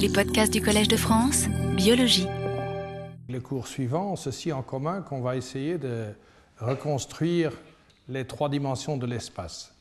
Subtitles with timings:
[0.00, 1.46] Les podcasts du Collège de France,
[1.76, 2.26] biologie.
[3.28, 6.06] Les cours suivants ont ceci en commun qu'on va essayer de
[6.58, 7.52] reconstruire
[8.08, 9.74] les trois dimensions de l'espace.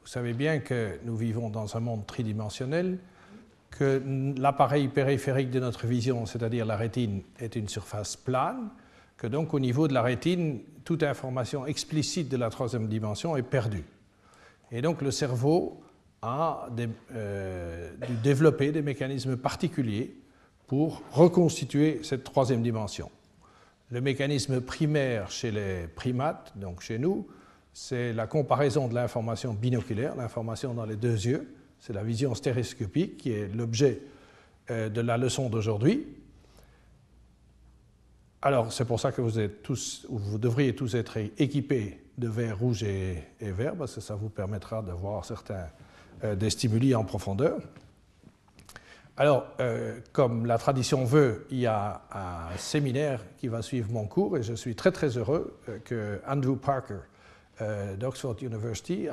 [0.00, 2.98] Vous savez bien que nous vivons dans un monde tridimensionnel,
[3.70, 4.02] que
[4.38, 8.70] l'appareil périphérique de notre vision, c'est-à-dire la rétine, est une surface plane,
[9.18, 13.42] que donc au niveau de la rétine, toute information explicite de la troisième dimension est
[13.42, 13.84] perdue.
[14.72, 15.82] Et donc le cerveau
[16.22, 16.68] a
[17.14, 20.14] euh, dû développer des mécanismes particuliers
[20.66, 23.10] pour reconstituer cette troisième dimension.
[23.90, 27.26] Le mécanisme primaire chez les primates, donc chez nous,
[27.72, 33.16] c'est la comparaison de l'information binoculaire, l'information dans les deux yeux, c'est la vision stéréoscopique
[33.16, 34.02] qui est l'objet
[34.70, 36.06] euh, de la leçon d'aujourd'hui.
[38.42, 42.58] Alors, c'est pour ça que vous, êtes tous, vous devriez tous être équipés de verres
[42.58, 45.66] rouges et, et parce que ça vous permettra de voir certains euh,
[46.22, 47.60] des stimuli en profondeur.
[49.20, 54.06] Alors, euh, comme la tradition veut, il y a un séminaire qui va suivre mon
[54.06, 57.00] cours et je suis très très heureux euh, que Andrew Parker
[57.98, 59.06] d'Oxford University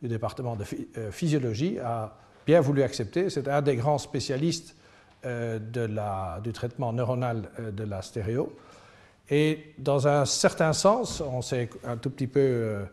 [0.00, 0.62] du département de
[1.10, 2.14] physiologie a
[2.46, 3.30] bien voulu accepter.
[3.30, 4.76] C'est un des grands spécialistes
[5.24, 8.56] du traitement neuronal de la stéréo.
[9.28, 12.84] Et dans un certain sens, on s'est un tout petit peu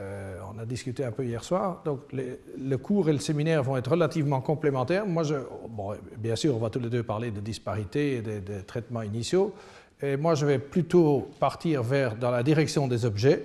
[0.00, 1.82] euh, on a discuté un peu hier soir.
[1.84, 5.06] Donc, le cours et le séminaire vont être relativement complémentaires.
[5.06, 5.34] Moi, je,
[6.16, 9.54] bien sûr, on va tous les deux parler de disparité et des traitements initiaux.
[10.00, 13.44] Et moi, je vais plutôt partir vers dans la direction des objets,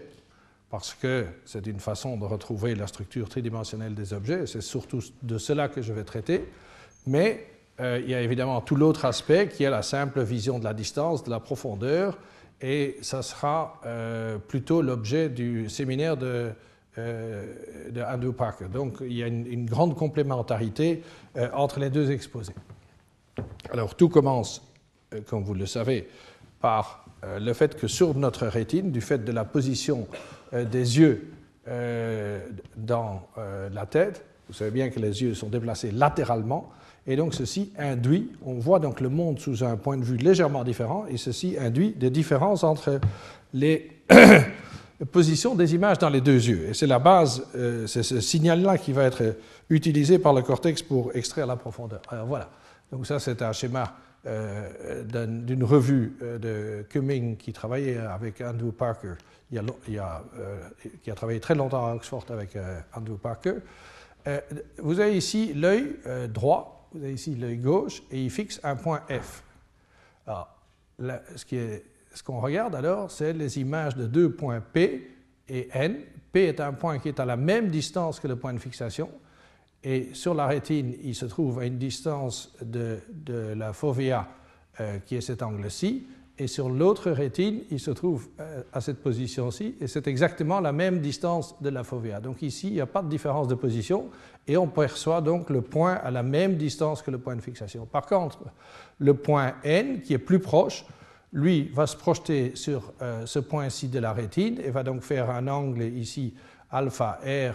[0.70, 4.46] parce que c'est une façon de retrouver la structure tridimensionnelle des objets.
[4.46, 6.46] C'est surtout de cela que je vais traiter.
[7.08, 7.48] Mais
[7.80, 10.74] euh, il y a évidemment tout l'autre aspect qui est la simple vision de la
[10.74, 12.20] distance, de la profondeur,
[12.64, 16.52] et ça sera euh, plutôt l'objet du séminaire de,
[16.98, 17.46] euh,
[18.08, 18.66] Andrew Parker.
[18.74, 21.04] Donc il y a une, grande complémentarité
[21.36, 22.56] euh, entre les deux exposés.
[23.72, 24.66] Alors tout commence,
[25.28, 26.08] comme vous le savez,
[26.62, 27.06] par
[27.38, 30.08] le fait que sur notre rétine, du fait de la position
[30.52, 31.32] des yeux
[32.76, 33.28] dans
[33.72, 36.72] la tête, vous savez bien que les yeux sont déplacés latéralement,
[37.06, 40.64] et donc ceci induit, on voit donc le monde sous un point de vue légèrement
[40.64, 43.02] différent, et ceci induit des différences entre
[43.54, 43.92] les
[45.12, 46.70] positions des images dans les deux yeux.
[46.70, 49.36] Et c'est la base, euh, c'est ce signal-là qui va être
[49.70, 52.02] utilisé par le cortex pour extraire la profondeur.
[52.08, 52.50] Alors voilà,
[52.92, 58.72] donc ça c'est un schéma euh, d'une revue euh, de Cumming qui travaillait avec Andrew
[58.72, 59.16] Parker,
[59.52, 62.58] qui a travaillé très longtemps à Oxford avec
[62.96, 63.56] Andrew Parker.
[64.80, 65.98] vous avez ici l'œil
[66.34, 69.44] droit vous avez ici l'œil gauche et il fixe un point F.
[71.00, 75.10] Ce qu'on regarde alors, c'est les images de deux points P
[75.50, 76.02] et N.
[76.32, 79.10] P est un point qui est à la même distance que le point de fixation.
[79.84, 83.00] Et sur la rétine, il se trouve à une distance de,
[83.56, 84.28] la fovea
[84.80, 86.08] euh, qui est cet angle-ci
[86.40, 90.72] et sur l'autre rétine, il se trouve euh, à cette position-ci, et c'est exactement la
[90.72, 92.20] même distance de la fovea.
[92.20, 94.10] Donc ici, il n'y a pas de différence de position,
[94.48, 97.86] et on perçoit donc le point à la même distance que le point de fixation.
[97.86, 98.40] Par contre,
[98.98, 100.86] le point N, qui est plus proche,
[101.32, 105.30] lui va se projeter sur euh, ce point-ci de la rétine, et va donc faire
[105.30, 106.34] un angle ici,
[106.72, 107.54] alpha R,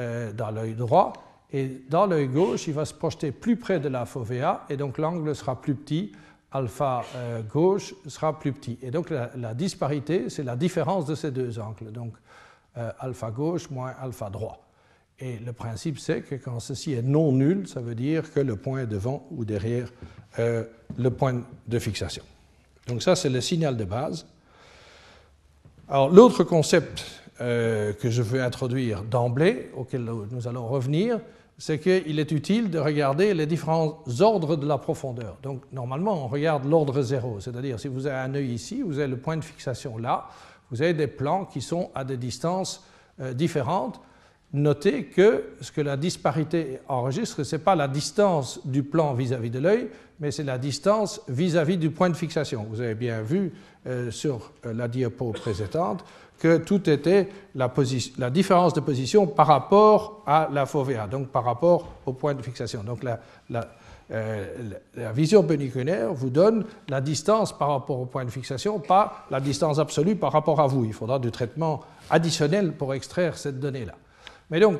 [0.00, 1.12] euh, dans l'œil droit,
[1.52, 4.96] et dans l'œil gauche, il va se projeter plus près de la fovea, et donc
[4.96, 6.12] l'angle sera plus petit,
[6.54, 8.78] alpha euh, gauche sera plus petit.
[8.80, 11.92] Et donc la, disparité, c'est la différence de ces deux angles.
[11.92, 12.14] Donc
[12.78, 14.60] euh, alpha gauche moins alpha droit.
[15.18, 18.56] Et le principe, c'est que quand ceci est non nul, ça veut dire que le
[18.56, 19.88] point est devant ou derrière
[20.38, 20.64] euh,
[20.96, 22.24] le point de fixation.
[22.86, 24.26] Donc ça, c'est le signal de base.
[25.88, 31.18] Alors l'autre concept que je veux introduire d'emblée, auquel nous allons revenir,
[31.58, 35.38] c'est qu'il est utile de regarder les différents ordres de la profondeur.
[35.42, 39.08] Donc, normalement, on regarde l'ordre zéro, c'est-à-dire si vous avez un œil ici, vous avez
[39.08, 40.28] le point de fixation là,
[40.70, 42.84] vous avez des plans qui sont à des distances
[43.20, 44.00] euh, différentes.
[44.54, 49.50] Notez que ce que la disparité enregistre, ce n'est pas la distance du plan vis-à-vis
[49.50, 49.88] de l'œil,
[50.20, 52.64] mais c'est la distance vis-à-vis du point de fixation.
[52.70, 53.52] Vous avez bien vu
[53.88, 56.04] euh, sur euh, la diapo précédente
[56.38, 57.68] que tout était la,
[58.30, 62.84] différence de position par rapport à la fovea, donc par rapport au point de fixation.
[62.84, 63.18] Donc la,
[64.12, 64.46] euh,
[64.94, 69.40] la, vision béniculaire vous donne la distance par rapport au point de fixation, pas la
[69.40, 70.84] distance absolue par rapport à vous.
[70.84, 73.94] Il faudra du traitement additionnel pour extraire cette donnée-là.
[74.50, 74.78] Mais donc,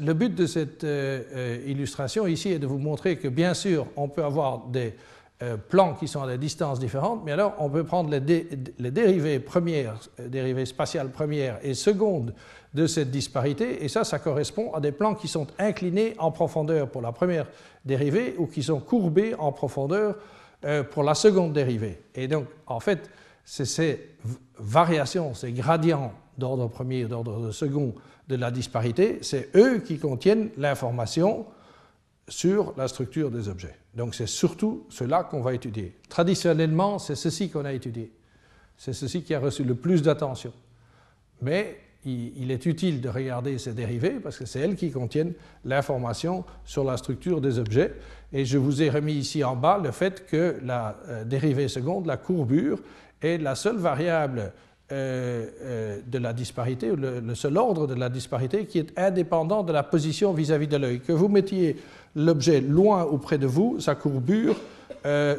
[0.00, 3.86] le but de cette euh, euh, illustration ici est de vous montrer que, bien sûr,
[3.96, 4.94] on peut avoir des
[5.42, 8.20] euh, plans qui sont à des distances différentes, mais alors on peut prendre les,
[8.90, 12.34] dérivées premières, dérivées spatiales premières et secondes
[12.74, 16.90] de cette disparité, et ça, ça correspond à des plans qui sont inclinés en profondeur
[16.90, 17.46] pour la première
[17.84, 20.16] dérivée ou qui sont courbés en profondeur
[20.90, 22.02] pour la seconde dérivée.
[22.14, 23.08] Et donc, en fait,
[23.44, 24.16] c'est ces
[24.58, 27.94] variations, ces gradients d'ordre premier et d'ordre second
[28.28, 31.46] de la disparité, c'est eux qui contiennent l'information
[32.28, 33.76] sur la structure des objets.
[33.94, 35.96] Donc c'est surtout cela qu'on va étudier.
[36.08, 38.12] Traditionnellement, c'est ceci qu'on a étudié.
[38.76, 40.52] C'est ceci qui a reçu le plus d'attention.
[41.40, 45.32] Mais il, est utile de regarder ces dérivées parce que c'est elles qui contiennent
[45.64, 47.94] l'information sur la structure des objets.
[48.32, 52.06] Et je vous ai remis ici en bas le fait que la euh, dérivée seconde,
[52.06, 52.78] la courbure,
[53.22, 54.52] est la seule variable
[54.92, 59.62] euh, euh, de la disparité, ou le, seul ordre de la disparité qui est indépendant
[59.62, 61.00] de la position vis-à-vis -vis de l'œil.
[61.00, 61.76] Que vous mettiez
[62.14, 64.56] l'objet loin ou près de vous, sa courbure
[65.04, 65.36] euh,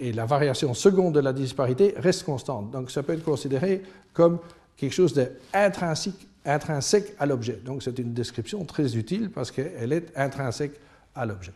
[0.00, 2.70] et, la variation seconde de la disparité reste constante.
[2.70, 4.38] Donc ça peut être considéré comme
[4.76, 7.58] quelque chose d'intrinsèque intrinsèque à l'objet.
[7.64, 10.78] Donc c'est une description très utile parce qu'elle est intrinsèque
[11.14, 11.52] à l'objet.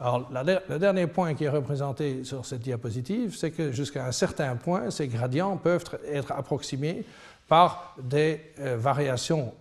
[0.00, 4.54] Alors le dernier point qui est représenté sur cette diapositive, c'est que jusqu'à un certain
[4.56, 7.04] point, ces gradients peuvent être approximés
[7.48, 9.54] par des euh, variations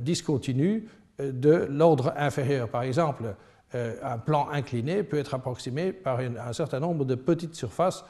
[0.00, 0.88] discontinues
[1.18, 2.68] de l'ordre inférieur.
[2.68, 3.34] Par exemple,
[3.74, 8.06] euh, un plan incliné peut être approximé par un certain nombre de petites surfaces euh,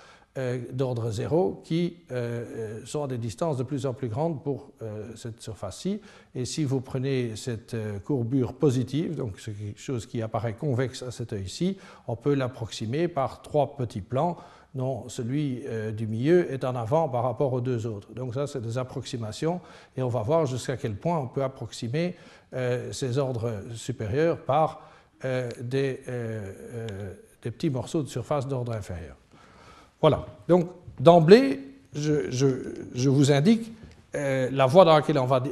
[0.73, 4.73] d'ordre zéro qui euh, sont à des distances de plus en plus grandes pour
[5.15, 6.01] cette surface-ci.
[6.35, 11.11] Et si vous prenez cette courbure positive, donc c'est quelque chose qui apparaît convexe à
[11.11, 11.77] cet œil-ci,
[12.09, 14.39] on peut l'approximer par trois petits plans
[14.75, 15.65] dont celui
[15.95, 18.15] du milieu est en avant par rapport aux deux autres.
[18.15, 19.61] Donc ça, c'est des approximations,
[19.99, 22.17] et on va voir jusqu'à quel point on peut approximer
[22.55, 24.83] euh, ces ordres supérieurs par
[25.25, 29.17] euh, euh, des, petits morceaux de surface d'ordre inférieur.
[30.03, 30.27] Voilà.
[30.49, 30.69] Donc,
[31.01, 31.61] d'emblée,
[31.95, 33.73] je, vous indique
[34.13, 35.43] la voie dans laquelle on va,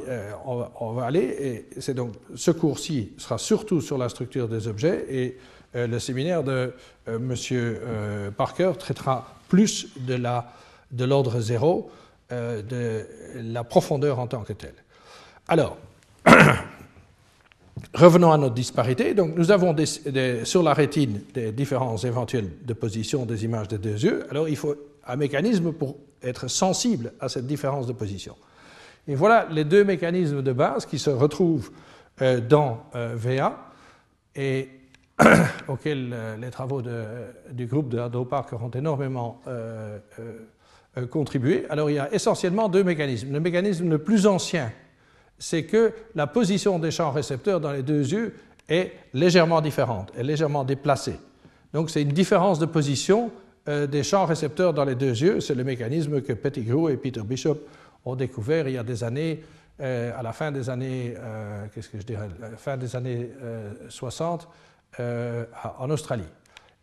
[0.45, 1.65] on va, aller.
[1.73, 5.37] Et c'est donc ce cours-ci sera surtout sur la structure des objets et
[5.73, 6.73] le séminaire de
[7.07, 7.33] M.
[8.37, 10.15] Parker traitera plus de
[11.05, 11.89] l'ordre de zéro,
[12.29, 14.75] de la profondeur en tant que telle.
[15.47, 15.77] Alors,
[17.93, 19.13] Revenons à notre disparité.
[19.13, 19.75] Donc, nous avons
[20.43, 24.25] sur la rétine des différences éventuelles de position des images des deux yeux.
[24.29, 24.75] Alors, il faut
[25.07, 28.35] un mécanisme pour être sensible à cette différence de position.
[29.07, 31.71] Et voilà les deux mécanismes de base qui se retrouvent
[32.21, 33.57] euh, dans euh, VA
[34.35, 34.69] et
[35.67, 36.81] auxquels euh, les travaux
[37.51, 39.41] du groupe de Haddo ont énormément
[41.09, 41.65] contribué.
[41.69, 43.31] Alors, il y a essentiellement deux mécanismes.
[43.31, 44.71] Le mécanisme le plus ancien
[45.41, 48.35] c'est que la position des champs récepteurs dans les deux yeux
[48.69, 51.19] est légèrement différente, est légèrement déplacée.
[51.73, 53.31] Donc c'est une différence de position
[53.67, 55.39] euh, des champs récepteurs dans les deux yeux.
[55.39, 57.57] C'est le mécanisme que Pettigrew et Peter Bishop
[58.05, 59.43] ont découvert il y a des années,
[59.79, 63.29] euh, à la fin des années, euh, qu'est-ce que je fin des années
[63.89, 64.47] 60
[64.99, 66.29] en Australie.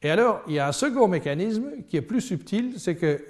[0.03, 3.23] Et alors, il y a un second mécanisme qui est plus subtil, c'est que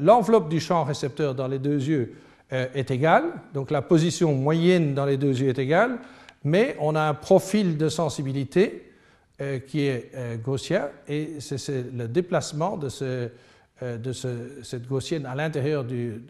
[0.00, 2.14] l'enveloppe du champ récepteur dans les deux yeux
[2.50, 5.98] est égale, donc la position moyenne dans les deux yeux est égale,
[6.44, 8.92] mais on a un profil de sensibilité
[9.40, 13.30] euh, qui est euh, gaussien, et c'est le déplacement de, ce,
[13.82, 16.22] de cette gaussienne à l'intérieur du,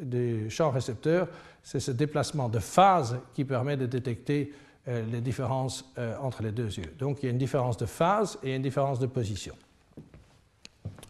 [0.00, 1.28] du, champ récepteur,
[1.62, 4.52] c'est ce déplacement de phase qui permet de détecter
[4.86, 5.92] les différences
[6.22, 6.94] entre les deux yeux.
[6.98, 9.54] Donc il y a une différence de phase et une différence de position.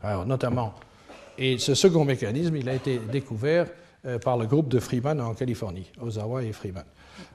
[0.03, 0.75] Alors notamment,
[1.39, 3.88] et ce second mécanisme, il a été découvert euh,
[4.23, 6.85] par le groupe de Freeman en Californie, Ozawa et Freeman.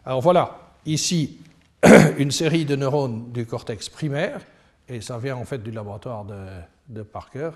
[0.05, 1.39] Alors voilà, ici,
[2.17, 4.41] une série de neurones du cortex primaire,
[4.87, 6.25] et ça vient en fait du laboratoire
[6.87, 7.51] de, Parker.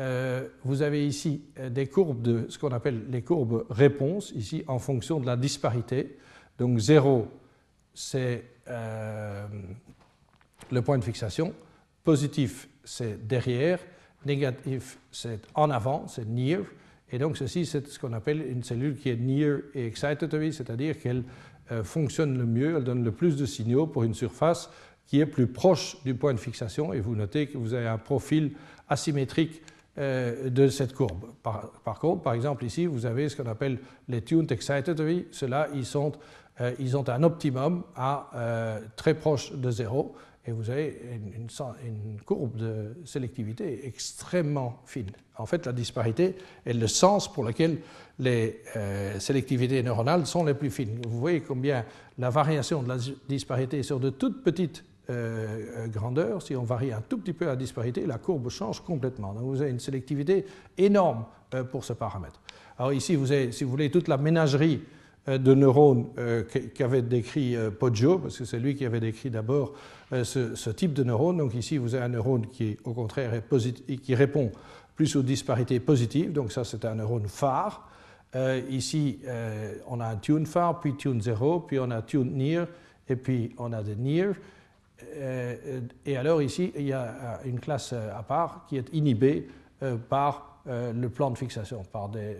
[0.00, 4.62] Euh, vous avez ici euh, des courbes de ce qu'on appelle les courbes réponses, ici
[4.66, 6.18] en fonction de la disparité.
[6.58, 7.26] Donc 0,
[7.94, 8.44] c'est
[10.70, 11.54] le point de fixation.
[12.04, 13.78] Positif, c'est derrière.
[14.26, 16.60] Négatif, c'est en avant, c'est near.
[17.10, 20.98] Et donc ceci, c'est ce qu'on appelle une cellule qui est near et excitatory, c'est-à-dire
[20.98, 21.24] qu'elle
[21.72, 24.70] euh, fonctionne le mieux, elle donne le plus de signaux pour une surface
[25.06, 26.92] qui est plus proche du point de fixation.
[26.92, 28.52] Et vous notez que vous avez un profil
[28.88, 29.62] asymétrique
[29.98, 31.26] euh, de cette courbe.
[31.42, 35.26] Par, contre, par exemple, ici, vous avez ce qu'on appelle les tuned excitatory.
[35.30, 35.84] Ceux-là, ils,
[36.60, 40.14] euh, ils, ont un optimum à très proche de zéro
[40.48, 40.98] et vous avez
[41.36, 45.10] une, courbe de sélectivité extrêmement fine.
[45.36, 47.78] En fait, la disparité est le sens pour lequel
[48.18, 51.00] les euh, sélectivités neuronales sont les plus fines.
[51.06, 51.84] Vous voyez combien
[52.18, 52.96] la variation de la
[53.28, 54.84] disparité sur de toutes petites
[55.86, 59.32] grandeur, si on varie un tout petit peu la disparité, la courbe change complètement.
[59.32, 60.44] Donc vous avez une sélectivité
[60.76, 61.24] énorme
[61.70, 62.42] pour ce paramètre.
[62.78, 64.82] Alors ici, vous avez, si vous voulez, toute la ménagerie
[65.28, 66.06] de neurones
[66.74, 69.74] qu'avait décrit Poggio, parce que c'est lui qui avait décrit d'abord
[70.10, 71.36] ce, type de neurone.
[71.38, 73.42] Donc ici, vous avez un neurone qui, au contraire,
[74.02, 74.50] qui répond
[74.98, 76.32] plus aux disparités positives.
[76.32, 77.88] Donc ça, c'est un neurone phare.
[78.34, 82.36] Euh, ici, euh, on a un tune phare, puis tune 0, puis on a tune
[82.36, 82.66] near,
[83.08, 84.34] et puis on a des near.
[85.14, 89.48] Euh, et alors ici, il y a une classe à part qui est inhibée
[90.08, 92.36] par le plan de fixation, par des,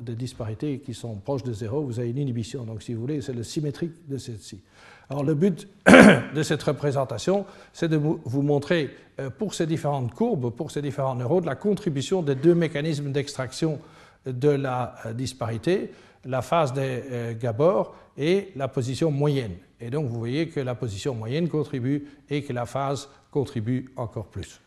[0.00, 1.82] des, disparités qui sont proches de zéro.
[1.82, 2.64] Vous avez une inhibition.
[2.64, 4.60] Donc si vous voulez, c'est le symétrique de celle-ci.
[5.08, 5.68] Alors le but
[6.34, 8.90] de cette représentation, c'est de vous montrer
[9.38, 13.78] pour ces différentes courbes, pour ces différents neurones, la contribution des deux mécanismes d'extraction
[14.26, 15.92] de la euh, disparité,
[16.24, 19.56] la phase des euh, Gabor et la position moyenne.
[19.80, 24.26] Et donc vous voyez que la position moyenne contribue et que la phase contribue encore
[24.26, 24.60] plus.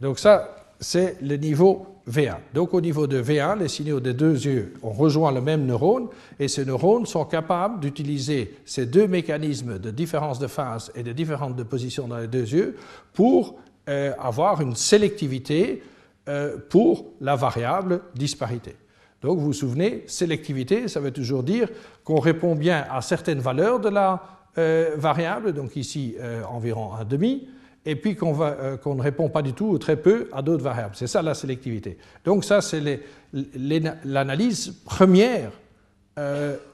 [0.00, 2.36] Donc ça, c'est le niveau V1.
[2.54, 6.08] Donc au niveau de V1, les signaux des deux yeux ont rejoint le même neurone
[6.38, 11.12] et ces neurones sont capables d'utiliser ces deux mécanismes de différence de phase et de
[11.12, 12.76] différence de position dans les deux yeux
[13.12, 13.56] pour
[13.88, 15.82] euh, avoir une sélectivité
[16.28, 18.76] euh, pour la variable disparité.
[19.22, 21.68] Donc vous vous souvenez, sélectivité, ça veut toujours dire
[22.04, 24.22] qu'on répond bien à certaines valeurs de la
[24.58, 26.14] euh, variable, donc ici
[26.48, 27.48] environ un demi,
[27.86, 30.96] et puis qu'on ne répond pas du tout ou très peu à d'autres variables.
[30.96, 31.96] C'est ça la sélectivité.
[32.24, 33.00] Donc ça, c'est
[33.32, 35.52] l'analyse première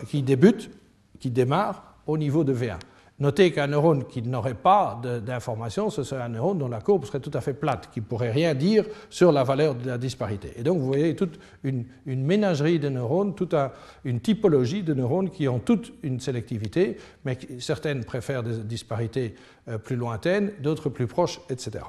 [0.09, 0.71] qui débute,
[1.21, 2.79] qui démarre au niveau de V1.
[3.23, 7.21] Notez qu'un neurone qui n'aurait pas d'information, ce serait un neurone dont la courbe serait
[7.21, 10.53] tout à fait plate, qui ne pourrait rien dire sur la valeur de la disparité.
[10.57, 13.55] Et donc vous voyez toute une, ménagerie de neurones, toute
[14.05, 19.37] une typologie de neurones qui ont toute une sélectivité, mais certaines préfèrent des disparités
[19.69, 21.85] euh, plus lointaines, d'autres plus proches, etc.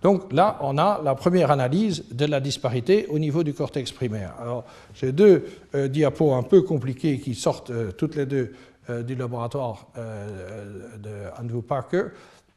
[0.00, 4.34] Donc là, on a la première analyse de la disparité au niveau du cortex primaire.
[4.40, 5.44] Alors, j'ai deux
[5.74, 8.52] euh, diapos un peu compliqués qui sortent euh, toutes les deux
[8.90, 12.04] euh, du laboratoire euh, de Andrew Parker.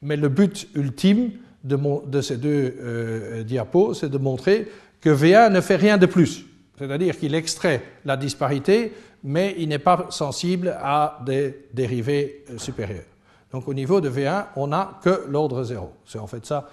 [0.01, 1.31] Mais le but ultime
[1.63, 4.67] de, ces deux euh, diapos, c'est de montrer
[5.01, 6.45] que V1 ne fait rien de plus.
[6.77, 8.93] C'est-à-dire qu'il extrait la disparité,
[9.25, 13.03] mais il n'est pas sensible à des dérivés supérieurs.
[13.51, 15.91] Donc au niveau de V1, on n'a que l'ordre 0.
[16.05, 16.69] C'est en fait ça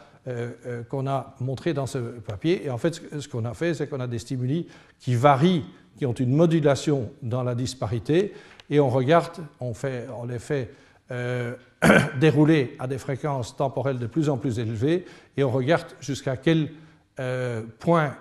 [0.88, 2.64] qu'on a montré dans ce papier.
[2.66, 4.68] Et en fait, ce qu'on a fait, c'est qu'on a des stimuli
[5.00, 5.64] qui varient,
[5.98, 8.32] qui ont une modulation dans la disparité,
[8.70, 10.70] et on regarde, on, fait, les fait
[11.10, 11.54] euh,
[12.20, 15.06] dérouler à des fréquences temporelles de plus en plus élevées
[15.36, 16.70] et on regarde jusqu'à quel
[17.18, 18.14] euh, point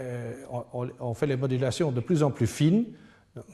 [0.00, 0.34] euh,
[0.98, 2.86] on, fait les modulations de plus en plus fines.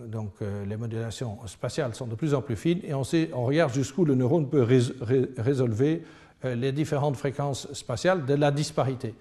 [0.00, 0.32] Donc
[0.66, 3.02] les modulations spatiales sont de plus en plus fines et on,
[3.44, 4.66] regarde jusqu'où le neurone peut
[5.37, 6.02] résolver
[6.44, 9.14] les différentes fréquences spatiales de la disparité.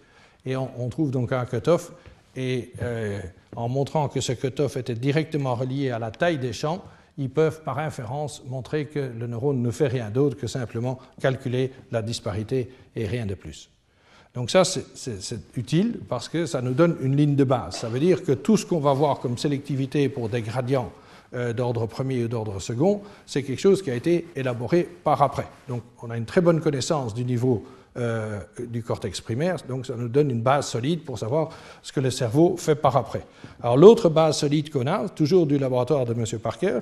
[0.46, 1.92] Et on, on trouve donc un cutoff
[2.36, 3.20] et euh,
[3.56, 6.84] en montrant que ce cutoff était directement relié à la taille des champs,
[7.18, 11.72] ils peuvent par inférence montrer que le neurone ne fait rien d'autre que simplement calculer
[11.92, 13.70] la disparité et rien de plus.
[14.34, 17.78] Donc ça, c'est utile parce que ça nous donne une ligne de base.
[17.78, 20.92] Ça veut dire que tout ce qu'on va voir comme sélectivité pour des gradients
[21.34, 25.48] euh, d'ordre premier ou d'ordre second, c'est quelque chose qui a été élaboré par après.
[25.70, 27.66] Donc on a une très bonne connaissance du niveau
[27.98, 29.56] euh, du cortex primaire.
[29.70, 32.98] Donc ça nous donne une base solide pour savoir ce que le cerveau fait par
[32.98, 33.26] après.
[33.64, 36.26] Alors l'autre base solide qu'on a, toujours du laboratoire de M.
[36.40, 36.80] Parker,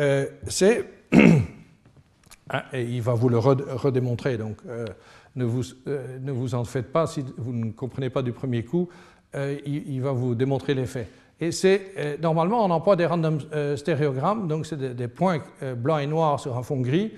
[0.00, 4.84] euh, c'est, hein, et il va vous le redémontrer, donc euh,
[5.36, 8.88] ne, vous, ne vous en faites pas si vous ne comprenez pas du premier coup,
[9.64, 11.08] il, va vous démontrer les faits.
[11.38, 13.38] Et c'est normalement on emploie des random
[13.76, 15.38] stéréogrammes, donc c'est des, points
[15.76, 17.12] blancs et noirs sur un fond gris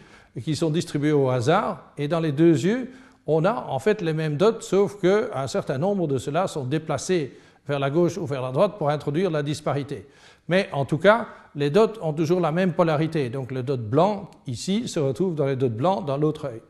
[0.45, 2.91] qui sont distribués au hasard, et dans les deux yeux,
[3.27, 7.37] on a en fait les mêmes dots, sauf qu'un certain nombre de ceux-là sont déplacés
[7.67, 10.07] vers la gauche ou vers la droite pour introduire la disparité.
[10.49, 13.29] Mais en tout cas, les dots ont toujours la même polarité.
[13.29, 16.61] Donc le dot blanc, ici, se retrouve dans les dots blancs dans l'autre œil.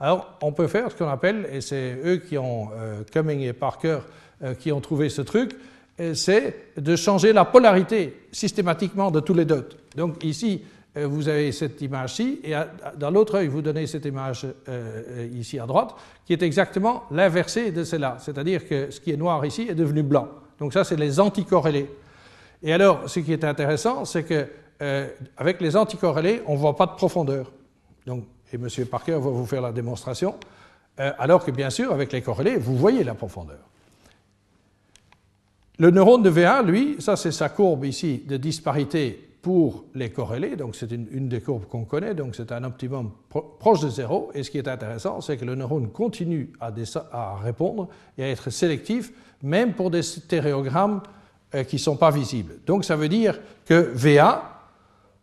[0.00, 3.52] Alors, on peut faire ce qu'on appelle, et c'est eux qui ont, euh, Cumming et
[3.52, 3.98] Parker,
[4.42, 5.56] euh, qui ont trouvé ce truc,
[6.14, 9.64] c'est de changer la polarité systématiquement de tous les dots.
[9.96, 12.54] Donc ici, euh, vous avez cette image-ci, et
[12.96, 17.04] dans l'autre œil, vous donnez cette image euh, euh, ici à droite, qui est exactement
[17.10, 18.16] l'inversé de celle-là.
[18.20, 20.28] C'est-à-dire que ce qui est noir ici est devenu blanc.
[20.58, 21.90] Donc ça, c'est les anticorrélés.
[22.62, 24.48] Et alors, ce qui est intéressant, c'est que
[25.36, 27.50] avec les anticorrélés, on ne voit pas de profondeur.
[28.06, 28.68] Donc, et M.
[28.86, 30.36] Parker va vous faire la démonstration.
[30.96, 33.58] alors que, bien sûr, avec les corrélés, vous voyez la profondeur.
[35.78, 40.56] Le neurone de V1, lui, ça c'est sa courbe ici de disparité pour les corréler,
[40.56, 44.30] donc c'est une, des courbes qu'on connaît, donc c'est un optimum proche de zéro.
[44.34, 46.70] Et ce qui est intéressant, c'est que le neurone continue à,
[47.12, 47.88] à, répondre
[48.18, 49.10] et à être sélectif,
[49.42, 51.00] même pour des stéréogrammes
[51.54, 52.56] euh, qui ne sont pas visibles.
[52.66, 54.66] Donc ça veut dire que VA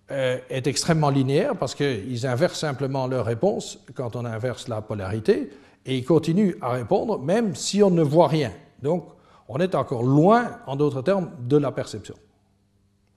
[0.09, 5.51] euh, est extrêmement linéaire parce qu'ils inversent simplement leur réponse quand on inverse la polarité,
[5.85, 8.51] et ils continuent à répondre même si on ne voit rien.
[8.81, 9.05] Donc
[9.47, 12.15] on est encore loin, en d'autres termes, de la perception.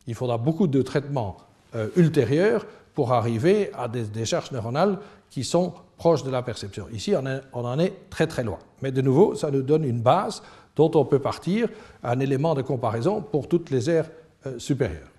[0.08, 1.36] Il faudra beaucoup de traitements
[1.76, 4.98] euh, ultérieurs pour arriver à des, charges neuronales
[5.30, 6.86] qui sont proches de la perception.
[6.92, 8.58] Ici, on, en est très très loin.
[8.80, 10.42] Mais de nouveau, ça nous donne une base
[10.74, 11.68] dont on peut partir,
[12.02, 14.08] un élément de comparaison pour toutes les aires
[14.46, 15.10] euh, supérieures.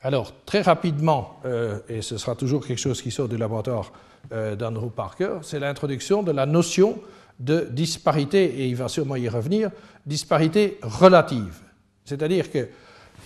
[0.00, 3.92] Alors, très rapidement, euh, et ce sera toujours quelque chose qui sort du laboratoire
[4.30, 6.98] d'Andrew Parker, c'est l'introduction de la notion
[7.38, 9.70] de disparité, et il va sûrement y revenir,
[10.04, 11.62] disparité relative.
[12.08, 12.68] C'est-à-dire que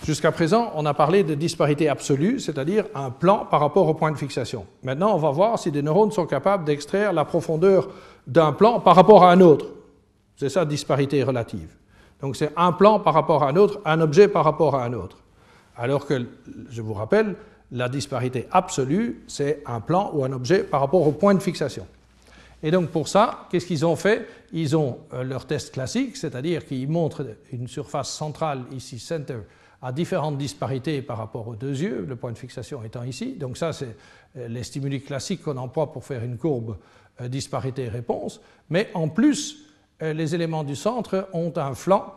[0.05, 4.11] jusqu'à présent, on a parlé de disparité absolue, c'est-à-dire un plan par rapport au point
[4.11, 4.67] de fixation.
[4.83, 7.89] Maintenant, on va voir si des neurones sont capables d'extraire la profondeur
[8.27, 9.67] d'un plan par rapport à un autre.
[10.37, 11.69] C'est ça, disparité relative.
[12.21, 14.93] Donc c'est un plan par rapport à un autre, un objet par rapport à un
[14.93, 15.19] autre.
[15.77, 16.27] Alors que,
[16.69, 17.37] je vous rappelle,
[17.71, 21.87] la disparité absolue, c'est un plan ou un objet par rapport au point de fixation.
[22.63, 24.27] Et donc pour ça, qu'est-ce qu'ils ont fait?
[24.53, 29.39] Ils ont euh, leur test classique, c'est-à-dire qu'ils montrent une surface centrale, ici center,
[29.81, 33.35] à différentes disparités par rapport aux deux yeux, le point de fixation étant ici.
[33.35, 33.97] Donc ça, c'est
[34.37, 36.77] euh, les stimuli classiques qu'on emploie pour faire une courbe
[37.21, 38.41] euh, disparité-réponse.
[38.71, 39.67] Mais en plus,
[40.01, 42.13] les éléments du centre ont un flanc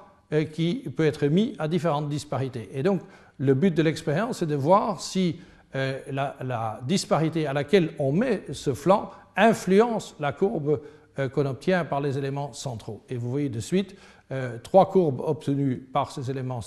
[0.54, 2.68] qui peut être mis à différentes disparités.
[2.74, 3.02] Et donc,
[3.38, 5.40] le but de l'expérience, c'est de voir si
[5.72, 10.82] la, la, disparité à laquelle on met ce flanc influence la courbe
[11.20, 13.04] euh, qu'on obtient par les éléments centraux.
[13.10, 13.96] Et vous voyez de suite
[14.32, 16.62] euh, trois courbes obtenues par ces éléments,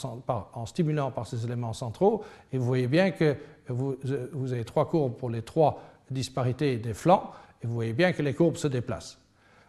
[0.55, 2.23] en stimulant par ces éléments centraux,
[2.53, 3.37] et vous voyez bien que
[3.69, 3.97] vous,
[4.33, 7.31] vous, avez trois courbes pour les trois disparités des flancs,
[7.63, 9.19] et vous voyez bien que les courbes se déplacent.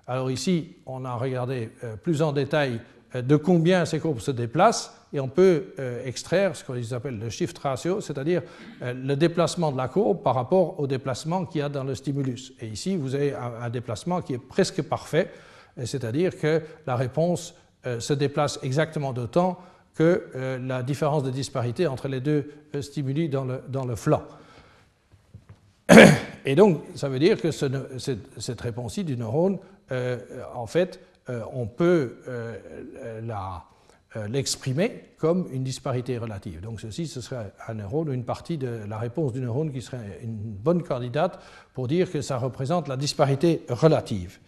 [0.08, 2.79] Alors ici, on a regardé euh, plus en détail
[3.15, 7.30] de combien ces courbes se déplacent, et on peut euh, extraire ce qu'ils appellent le
[7.30, 8.44] shift ratio, c'est-à-dire
[8.82, 11.96] euh, le déplacement de la courbe par rapport au déplacement qu'il y a dans le
[11.96, 12.54] stimulus.
[12.60, 15.32] Et ici, vous avez un, déplacement qui est presque parfait,
[15.84, 19.58] c'est-à-dire que la réponse euh, se déplace exactement d'autant
[19.95, 24.24] que la différence de disparité entre les deux stimuli dans le, dans le flanc.
[26.45, 29.58] Et donc, ça veut dire que cette, réponse-ci du neurone,
[30.56, 31.02] en fait,
[31.52, 32.15] on peut
[33.24, 33.79] la euh,
[34.28, 36.62] l'exprimer comme une disparité relative.
[36.62, 40.19] Donc ceci, ce serait un neurone, une partie de la réponse du neurone qui serait
[40.24, 41.39] une bonne candidate
[41.74, 44.39] pour dire que ça représente la disparité relative.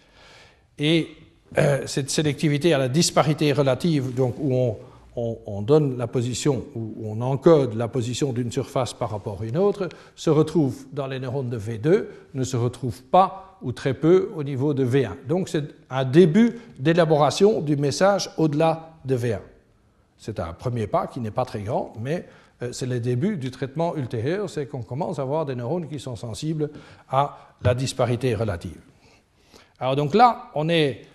[0.80, 1.10] Et
[1.58, 4.78] euh, cette sélectivité à la disparité relative, donc où on,
[5.16, 9.58] on, donne la position, où on encode la position d'une surface par rapport à une
[9.58, 14.32] autre, se retrouve dans les neurones de V2, ne se retrouve pas ou très peu
[14.36, 15.28] au niveau de V1.
[15.28, 19.40] Donc c'est un début d'élaboration du message au-delà de V1.
[20.22, 22.28] C'est un premier pas qui n'est pas très grand, mais
[22.62, 26.00] euh, c'est le début du traitement ultérieur, c'est qu'on commence à avoir des neurones qui
[26.00, 26.70] sont sensibles
[27.10, 28.80] à la disparité relative.
[29.80, 31.08] Alors donc là, on est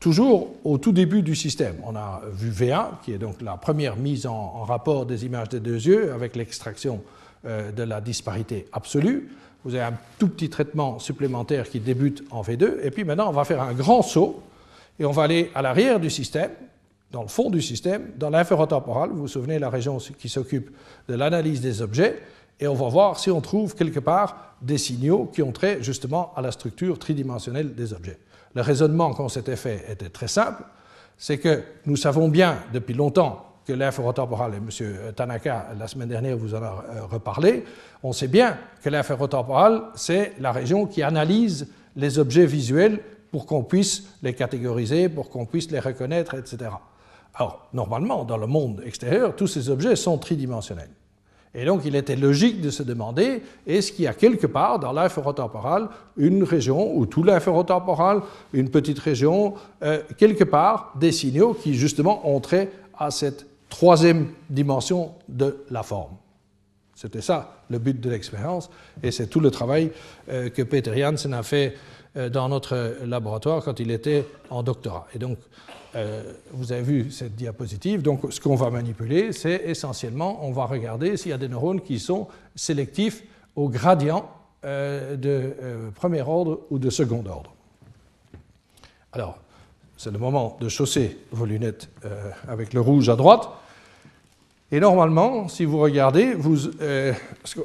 [0.00, 1.76] toujours au tout début du système.
[1.84, 5.60] On a vu V1, qui est donc la première mise en, rapport des images des
[5.60, 7.02] deux yeux avec l'extraction
[7.44, 9.28] euh, de la disparité absolue.
[9.66, 13.32] Vous avez un tout petit traitement supplémentaire qui débute en V2, et puis maintenant on
[13.32, 14.42] va faire un grand saut,
[14.98, 16.52] et on va aller à l'arrière du système,
[17.16, 20.70] dans le fond du système, dans l'inférotemporal, vous vous souvenez, la région qui s'occupe
[21.08, 22.20] de l'analyse des objets,
[22.60, 26.34] et on va voir si on trouve quelque part des signaux qui ont trait justement
[26.36, 28.18] à la structure tridimensionnelle des objets.
[28.54, 30.62] Le raisonnement qu'on s'était fait était très simple,
[31.16, 34.68] c'est que nous savons bien depuis longtemps que l'inférotemporal, et M.
[35.16, 37.64] Tanaka, la semaine dernière, vous en a euh, reparlé,
[38.02, 43.00] on sait bien que l'inférotemporal, c'est la région qui analyse les objets visuels
[43.30, 46.68] pour qu'on puisse les catégoriser, pour qu'on puisse les reconnaître, etc.
[47.36, 50.90] Alors, normalement, dans le monde extérieur, tous ces objets sont tridimensionnels.
[51.54, 54.92] Et donc, il était logique de se demander est-ce qu'il y a quelque part dans
[54.92, 58.20] l'inférotemporal une région, ou tout l'inférotemporal,
[58.52, 64.28] une petite région, euh, quelque part des signaux qui justement ont trait à cette troisième
[64.50, 66.16] dimension de la forme?
[66.94, 68.70] C'était ça le but de l'expérience,
[69.02, 69.92] et c'est tout le travail
[70.28, 71.74] euh, que Peter Janssen a fait
[72.16, 75.06] euh, dans notre laboratoire quand il était en doctorat.
[75.14, 75.38] Et donc,
[76.52, 78.02] vous avez vu cette diapositive.
[78.02, 81.80] Donc, ce qu'on va manipuler, c'est essentiellement, on va regarder s'il y a des neurones
[81.80, 83.22] qui sont sélectifs
[83.54, 84.28] au gradient
[84.64, 87.54] euh, de euh, premier ordre ou de second ordre.
[89.12, 89.38] Alors,
[89.96, 91.88] c'est le moment de chausser vos lunettes
[92.46, 93.48] avec le rouge à droite.
[94.72, 96.34] Et normalement, si vous regardez,
[96.80, 97.12] euh,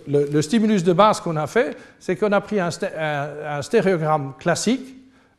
[0.08, 2.70] le, stimulus de base qu'on a fait, c'est qu'on a pris un,
[3.62, 4.96] stéréogramme classique,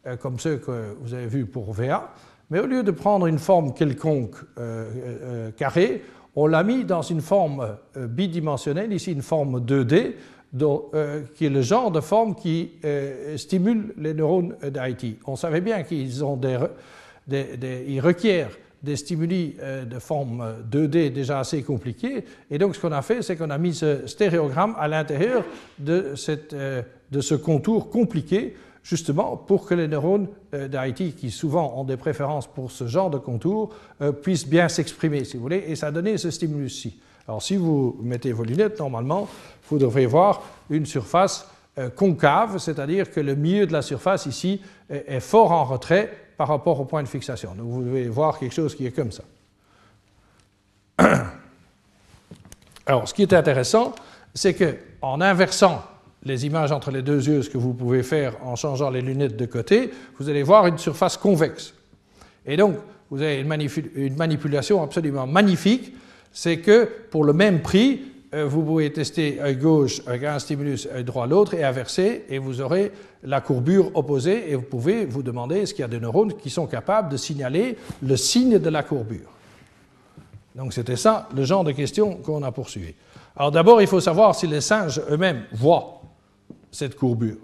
[0.07, 2.11] euh, comme ceux que vous avez vus pour VA,
[2.53, 6.03] mais au lieu de prendre une forme quelconque euh, carrée,
[6.37, 10.13] on l'a mis dans une forme bidimensionnelle, ici une forme 2D,
[11.35, 12.73] qui est le genre de forme qui
[13.37, 15.17] stimule les neurones d'Haïti.
[15.27, 16.59] On savait bien qu'ils ont des,
[17.87, 22.25] ils requièrent des stimuli euh, de forme 2D déjà assez compliqués.
[22.51, 25.45] Et donc, ce qu'on a fait, c'est qu'on a mis ce stéréogramme à l'intérieur
[25.89, 31.85] euh, de, ce contour compliqué, justement pour que les neurones euh, d'Haïti, qui souvent ont
[31.85, 33.75] des préférences pour ce genre de contour,
[34.23, 35.65] puissent bien s'exprimer, si vous voulez.
[35.69, 36.99] Et ça a donné ce stimulus-ci.
[37.29, 39.29] Alors, si vous mettez vos lunettes, normalement,
[39.69, 41.47] vous devrez voir une surface
[41.97, 46.81] concave, c'est-à-dire que le milieu de la surface ici est fort en retrait par rapport
[46.81, 47.55] au point de fixation.
[47.55, 49.23] Donc vous devez voir quelque chose qui est comme ça.
[52.87, 53.95] Alors, ce qui est intéressant,
[54.35, 55.83] c'est qu'en inversant
[56.25, 59.37] les images entre les deux yeux, ce que vous pouvez faire en changeant les lunettes
[59.37, 61.75] de côté, vous allez voir une surface convexe.
[62.47, 62.77] Et donc,
[63.11, 65.95] vous avez une, manipulation absolument magnifique,
[66.33, 68.03] c'est que pour le même prix,
[68.35, 72.39] euh, vous pouvez tester œil gauche avec un stimulus, œil droit l'autre, et inverser, et
[72.39, 72.91] vous aurez
[73.23, 76.49] la courbure opposée, et vous pouvez vous demander est-ce qu'il y a des neurones qui
[76.51, 79.29] sont capables de signaler le signe de la courbure.
[80.55, 82.95] Donc c'était ça le genre de question qu'on a poursuivi.
[83.37, 86.02] Alors d'abord, il faut savoir si les singes eux-mêmes voient
[86.73, 87.39] cette courbure.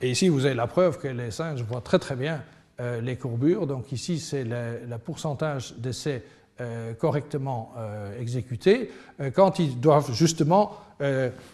[0.00, 2.40] Et ici, vous avez la preuve que les singes voient très très bien
[2.80, 3.66] euh, les courbures.
[3.66, 6.22] Donc ici, c'est le pourcentage d'essais
[6.60, 8.90] euh, correctement euh, exécutés
[9.34, 10.76] quand ils doivent justement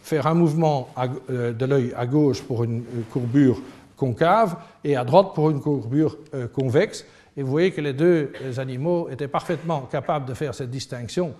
[0.03, 0.89] faire un mouvement
[1.29, 2.83] de l'œil à gauche pour une
[3.13, 3.61] courbure
[3.95, 6.17] concave et à droite pour une courbure
[6.55, 7.05] convexe.
[7.37, 11.35] Et vous voyez que les deux animaux étaient parfaitement capables de faire cette distinction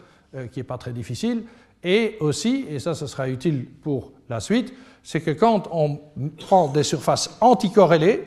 [0.53, 1.45] qui n'est pas très difficile.
[1.85, 6.01] Et aussi, et ça ce sera utile pour la suite, c'est que quand on
[6.39, 8.27] prend des surfaces anticorrélées,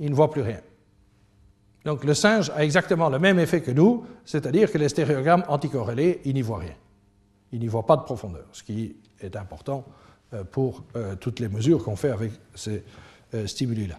[0.00, 0.60] ils ne voient plus rien.
[1.84, 6.20] Donc le singe a exactement le même effet que nous, c'est-à-dire que les stéréogrammes anticorrélés,
[6.24, 6.74] il n'y voit rien.
[7.52, 9.84] Il n'y voit pas de profondeur, ce qui est important
[10.34, 12.82] euh, pour euh, toutes les mesures qu'on fait avec ces
[13.34, 13.98] euh, stimuli-là.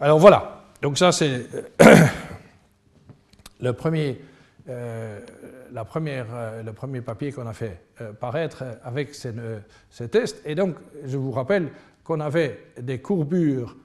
[0.00, 1.46] Alors voilà, donc ça c'est
[3.60, 4.20] le premier,
[4.66, 6.26] la première,
[6.64, 7.80] le premier papier qu'on a fait
[8.18, 10.40] paraître avec ces, tests.
[10.46, 11.68] Et donc je vous rappelle
[12.02, 13.76] qu'on avait des courbures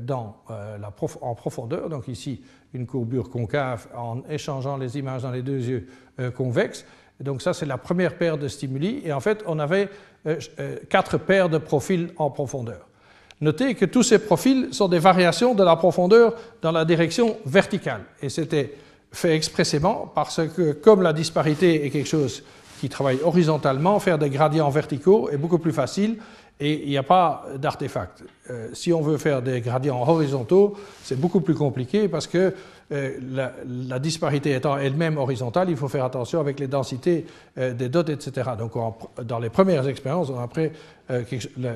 [0.00, 2.42] dans, la en profondeur, donc ici
[2.76, 5.88] une courbure concave en échangeant les images dans les deux yeux
[6.20, 6.84] euh, convexes.
[7.18, 9.00] Donc ça, c'est la première paire de stimuli.
[9.04, 9.88] Et en fait, on avait
[10.26, 12.86] euh, euh, quatre paires de profils en profondeur.
[13.40, 18.02] Notez que tous ces profils sont des variations de la profondeur dans la direction verticale.
[18.22, 18.74] Et c'était
[19.16, 22.42] fait expressément parce que, comme la disparité est quelque chose
[22.80, 26.16] qui travaille horizontalement, faire des gradients verticaux est beaucoup plus facile
[26.58, 28.24] et il n'y a pas d'artefact.
[28.50, 32.54] Euh, si on veut faire des gradients horizontaux, c'est beaucoup plus compliqué parce que
[32.92, 33.18] euh,
[33.88, 37.26] la, disparité étant elle-même horizontale, il faut faire attention avec les densités
[37.58, 38.50] euh, des dots, etc.
[38.58, 38.72] Donc
[39.22, 40.70] dans les premières expériences, on a pris
[41.08, 41.24] le,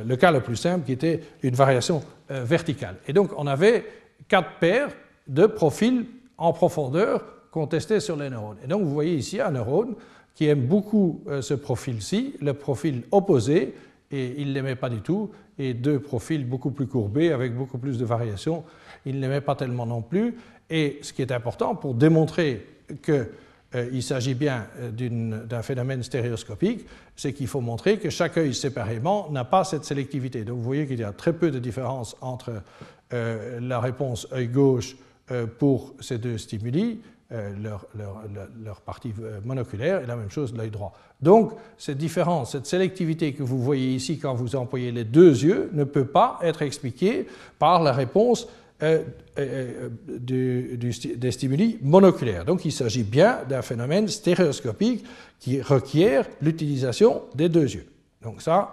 [0.07, 2.96] le, cas le plus simple qui était une variation verticale.
[3.09, 3.85] Et donc on avait
[4.29, 4.88] quatre paires
[5.26, 6.07] de profils
[6.40, 7.22] en profondeur
[7.53, 8.57] qu'on testait sur les neurones.
[8.64, 9.94] Et donc vous voyez ici un neurone
[10.35, 13.74] qui aime beaucoup ce profil-ci, le profil opposé,
[14.11, 17.79] et il ne l'aimait pas du tout, et deux profils beaucoup plus courbés, avec beaucoup
[17.79, 18.64] plus de variations,
[19.05, 20.37] il ne l'aimait pas tellement non plus.
[20.70, 22.66] Et ce qui est important pour démontrer
[23.03, 23.26] qu'il
[23.74, 29.29] euh, s'agit bien euh, d'un phénomène stéréoscopique, c'est qu'il faut montrer que chaque œil séparément
[29.31, 30.44] n'a pas cette sélectivité.
[30.44, 32.62] Donc vous voyez qu'il y a très peu de différence entre
[33.12, 34.96] euh, la réponse œil gauche
[35.58, 37.00] pour ces deux stimuli,
[37.32, 37.86] euh, leur,
[38.64, 40.92] leur, partie euh, monoculaire et la même chose l'œil droit.
[41.22, 45.70] Donc, cette différence, cette sélectivité que vous voyez ici quand vous employez les deux yeux
[45.72, 47.28] ne peut pas être expliquée
[47.60, 48.48] par la réponse
[48.82, 49.04] euh,
[50.08, 52.44] des stimuli monoculaires.
[52.44, 55.04] Donc, il s'agit bien d'un phénomène stéréoscopique
[55.38, 57.86] qui requiert l'utilisation des deux yeux.
[58.22, 58.72] Donc, ça,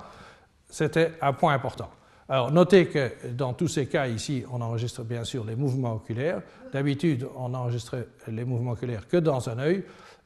[0.67, 1.91] c'était un point important.
[2.29, 6.41] Alors, notez que dans tous ces cas ici, on enregistre bien sûr les mouvements oculaires.
[6.73, 9.83] D'habitude, on enregistre les mouvements oculaires que dans un œil,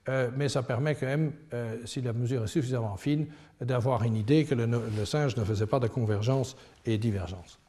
[0.09, 3.27] euh, mais ça permet quand même, euh, si la mesure est suffisamment fine,
[3.59, 6.55] d'avoir une idée que le, singe ne faisait pas de convergence
[6.87, 7.59] et divergence.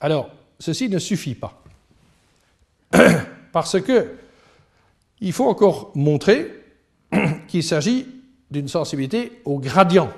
[0.00, 0.28] Alors,
[0.58, 1.62] ceci ne suffit pas.
[3.52, 4.16] Parce que
[5.20, 6.50] il faut encore montrer
[7.48, 8.06] qu'il s'agit
[8.50, 10.10] d'une sensibilité au gradient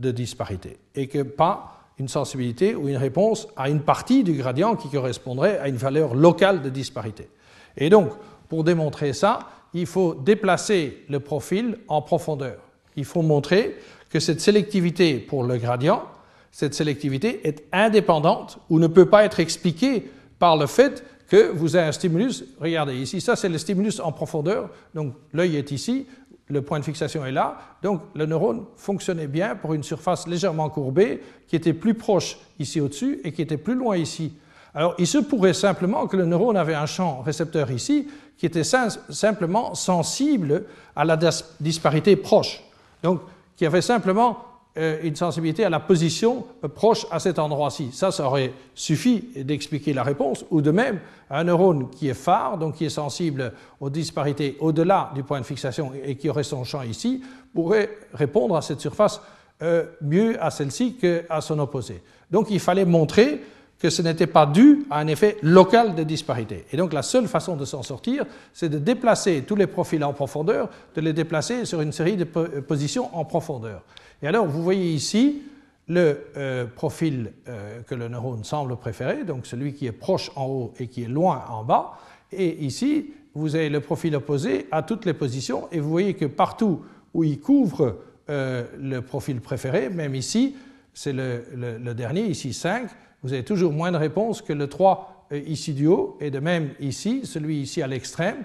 [0.00, 4.74] de disparité et que pas une sensibilité ou une réponse à une partie du gradient
[4.74, 7.28] qui correspondrait à une valeur locale de disparité.
[7.76, 8.10] Et donc,
[8.48, 9.40] pour démontrer ça,
[9.72, 12.58] il faut déplacer le profil en profondeur.
[12.96, 13.76] Il faut montrer
[14.10, 16.04] que cette sélectivité pour le gradient,
[16.52, 21.74] cette sélectivité est indépendante ou ne peut pas être expliquée par le fait que vous
[21.74, 22.44] avez un stimulus.
[22.60, 24.70] Regardez ici, ça c'est le stimulus en profondeur.
[24.94, 26.06] Donc l'œil est ici,
[26.48, 27.58] le point de fixation est là.
[27.82, 32.80] Donc le neurone fonctionnait bien pour une surface légèrement courbée qui était plus proche ici
[32.80, 34.34] au-dessus et qui était plus loin ici.
[34.74, 38.64] Alors il se pourrait simplement que le neurone avait un champ récepteur ici qui était
[38.64, 40.64] simplement sensible
[40.96, 41.18] à la
[41.60, 42.62] disparité proche.
[43.02, 43.20] Donc
[43.56, 44.38] qui avait simplement
[44.76, 47.90] une sensibilité à la position euh, proche à cet endroit-ci.
[47.92, 50.44] Ça, ça aurait suffi d'expliquer la réponse.
[50.50, 50.98] Ou de même,
[51.30, 55.46] un neurone qui est phare, donc qui est sensible aux disparités au-delà du point de
[55.46, 57.22] fixation et qui aurait son champ ici,
[57.54, 59.20] pourrait répondre à cette surface
[59.62, 62.02] euh, mieux à celle-ci qu'à son opposé.
[62.32, 63.42] Donc il fallait montrer
[63.78, 66.64] que ce n'était pas dû à un effet local de disparité.
[66.72, 70.12] Et donc la seule façon de s'en sortir, c'est de déplacer tous les profils en
[70.12, 73.82] profondeur, de les déplacer sur une série de positions en profondeur.
[74.22, 75.42] Et alors, vous voyez ici
[75.88, 80.46] le euh, profil euh, que le neurone semble préférer, donc celui qui est proche en
[80.46, 81.98] haut et qui est loin en bas.
[82.32, 86.24] Et ici, vous avez le profil opposé à toutes les positions, et vous voyez que
[86.24, 86.82] partout
[87.12, 87.98] où il couvre
[88.30, 90.56] euh, le profil préféré, même ici,
[90.94, 92.88] c'est le, dernier, ici 5,
[93.24, 96.70] vous avez toujours moins de réponses que le 3 ici du haut, et de même
[96.78, 98.44] ici, celui ici à l'extrême,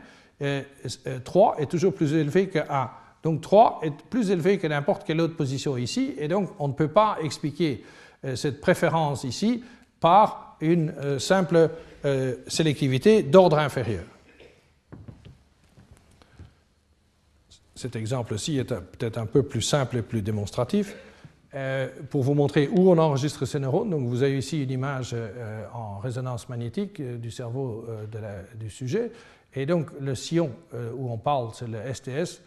[1.23, 2.89] 3 est toujours plus élevé que 1.
[3.23, 6.73] Donc 3 est plus élevé que n'importe quelle autre position ici, et donc on ne
[6.73, 7.83] peut pas expliquer
[8.25, 9.63] euh, cette préférence ici
[9.99, 11.69] par une euh, simple
[12.05, 14.03] euh, sélectivité d'ordre inférieur.
[17.75, 20.95] Cet exemple-ci est peut-être un peu plus simple et plus démonstratif.
[22.09, 25.15] Pour vous montrer où on enregistre ces neurones, donc vous avez ici une image
[25.73, 27.87] en résonance magnétique du cerveau
[28.59, 29.11] du sujet,
[29.55, 30.51] et donc le sillon
[30.95, 32.41] où on parle, c'est le STS,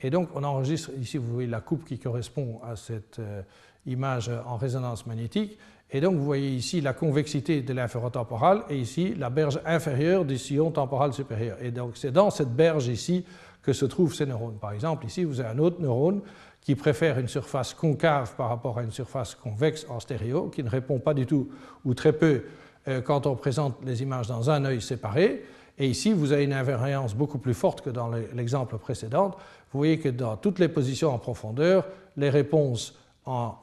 [0.00, 3.42] et donc, on enregistre, ici, vous voyez la coupe qui correspond à cette euh,
[3.86, 5.58] image en résonance magnétique.
[5.90, 10.38] Et donc, vous voyez ici la convexité de l'inférotemporal et ici la berge inférieure du
[10.38, 11.56] sillon temporal supérieur.
[11.62, 13.24] Et donc, c'est dans cette berge ici
[13.62, 14.58] que se trouvent ces neurones.
[14.60, 16.20] Par exemple, ici, vous avez un autre neurone
[16.60, 20.68] qui préfère une surface concave par rapport à une surface convexe en stéréo, qui ne
[20.68, 21.48] répond pas du tout
[21.84, 22.44] ou très peu
[22.88, 25.44] euh, quand on présente les images dans un œil séparé.
[25.78, 29.28] Et ici, vous avez une invariance beaucoup plus forte que dans l'exemple précédent.
[29.72, 32.98] Vous voyez que dans toutes les positions en profondeur, les réponses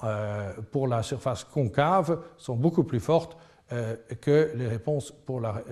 [0.03, 3.35] euh, pour la surface concave sont beaucoup plus fortes
[3.73, 5.63] euh, que les réponses pour la,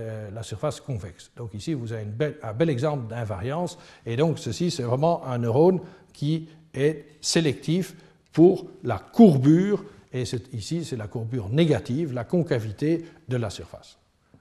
[0.42, 1.32] surface convexe.
[1.38, 2.08] Donc ici, vous avez
[2.42, 3.78] un bel exemple d'invariance.
[4.06, 5.80] Et donc ceci, c'est vraiment un neurone
[6.12, 7.96] qui est sélectif
[8.32, 9.84] pour la courbure.
[10.14, 13.98] Et ici, c'est la courbure négative, la concavité de la surface.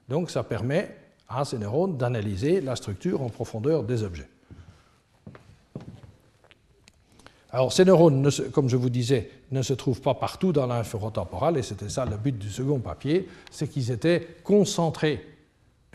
[0.09, 0.95] Donc ça permet
[1.27, 4.27] à ces neurones d'analyser la structure en profondeur des objets.
[7.53, 11.61] Alors, ces neurones, comme je vous disais, ne se trouvent pas partout dans l'inférotemporal, et
[11.61, 15.23] c'était ça le but du second papier, c'est qu'ils étaient concentrés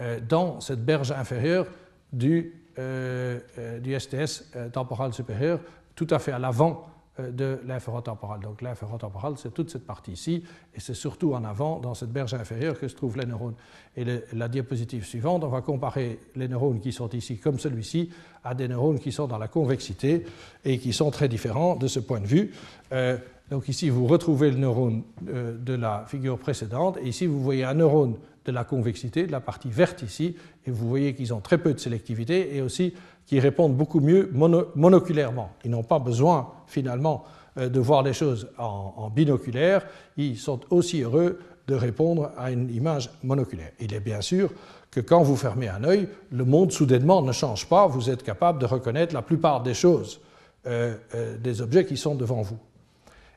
[0.00, 1.66] euh, dans cette berge inférieure
[2.12, 5.58] du, euh, euh, du STS temporal supérieur,
[5.98, 6.86] tout à fait à l'avant
[7.18, 8.38] euh, de l'inférotemporal.
[8.40, 12.34] Donc l'inférotemporal, c'est toute cette partie ici, et c'est surtout en avant, dans cette berge
[12.34, 13.56] inférieure, que se trouvent les neurones.
[13.96, 18.10] Et la diapositive suivante, on va comparer les neurones qui sont ici, comme celui-ci,
[18.44, 20.24] à des neurones qui sont dans la convexité
[20.64, 22.52] et qui sont très différents de ce point de vue.
[22.92, 23.18] Euh,
[23.50, 27.64] donc ici, vous retrouvez le neurone euh, de la figure précédente, et ici, vous voyez
[27.64, 28.14] un neurone
[28.50, 30.34] de la convexité, de la partie verte ici,
[30.66, 32.94] et vous voyez qu'ils ont très peu de sélectivité, et aussi
[33.26, 34.30] qui répondent beaucoup mieux
[34.74, 35.50] monoculairement.
[35.64, 37.24] Ils n'ont pas besoin finalement
[37.58, 42.74] euh, de voir les choses en, binoculaire, ils sont aussi heureux de répondre à une
[42.74, 43.72] image monoculaire.
[43.80, 44.50] Il est bien sûr
[44.90, 48.58] que quand vous fermez un œil, le monde soudainement ne change pas, vous êtes capable
[48.58, 50.20] de reconnaître la plupart des choses,
[50.66, 52.58] euh, euh, des objets qui sont devant vous.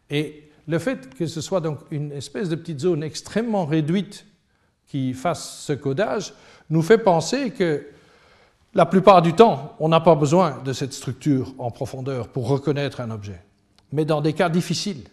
[0.10, 4.26] Et le fait que ce soit donc une espèce de petite zone extrêmement réduite
[4.91, 6.34] qui fasse ce codage
[6.69, 7.88] nous fait penser que
[8.73, 12.99] la plupart du temps, on n'a pas besoin de cette structure en profondeur pour reconnaître
[12.99, 13.41] un objet.
[13.93, 15.04] Mais dans des cas difficiles,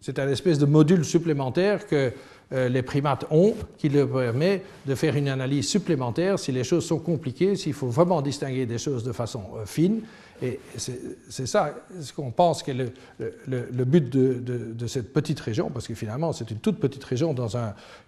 [0.00, 2.12] c'est un espèce de module supplémentaire que
[2.52, 6.84] euh, les primates ont qui leur permet de faire une analyse supplémentaire si les choses
[6.84, 10.00] sont compliquées, s'il faut vraiment distinguer des choses de façon euh, fine.
[10.42, 15.94] Et c'est ça ce qu'on pense qu'est le, but de, cette petite région, parce que
[15.94, 17.56] finalement c'est une toute petite région dans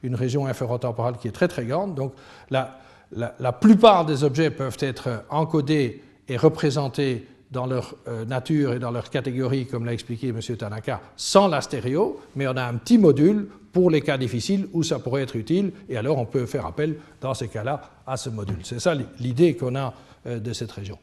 [0.03, 1.95] une région inférotemporale qui est très très grande.
[1.95, 2.13] Donc
[2.51, 2.81] la,
[3.13, 8.91] la, plupart des objets peuvent être encodés et représentés dans leur euh, nature et dans
[8.91, 10.41] leur catégorie, comme l'a expliqué M.
[10.41, 14.83] Tanaka, sans la stéréo, mais on a un petit module pour les cas difficiles où
[14.83, 18.29] ça pourrait être utile, et alors on peut faire appel, dans ces cas-là, à ce
[18.29, 18.59] module.
[18.65, 19.95] C'est ça l'idée qu'on a
[20.27, 20.99] euh, de cette région.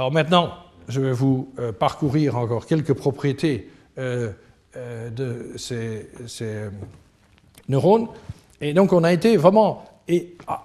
[0.00, 0.54] Alors maintenant,
[0.88, 4.30] je vais vous euh, parcourir encore quelques propriétés euh,
[4.74, 6.08] euh, de ces,
[7.68, 8.08] neurones.
[8.62, 9.84] Et donc, on a été vraiment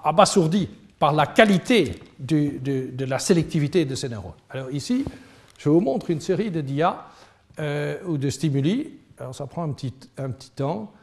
[0.06, 4.32] abasourdi par la qualité de, la sélectivité de ces neurones.
[4.52, 5.04] Alors ici,
[5.58, 7.04] je vous montre une série de dias
[8.08, 9.00] ou de stimuli.
[9.20, 10.94] Alors ça prend un petit, un petit temps.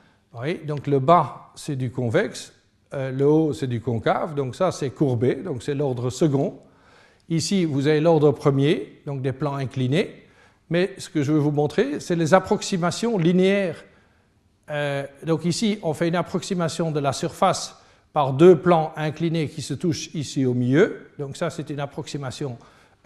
[0.40, 2.54] Oui, donc le bas, c'est du convexe,
[2.92, 4.34] le haut, c'est du concave.
[4.34, 6.58] Donc ça, c'est courbé, donc c'est l'ordre second.
[7.28, 10.22] Ici, vous avez l'ordre premier, donc des plans inclinés.
[10.70, 13.84] Mais ce que je veux vous montrer, c'est les approximations linéaires.
[14.70, 17.76] Euh, donc ici, on fait une approximation de la surface
[18.12, 21.08] par deux plans inclinés qui se touchent ici au milieu.
[21.18, 22.58] Donc ça, c'est une approximation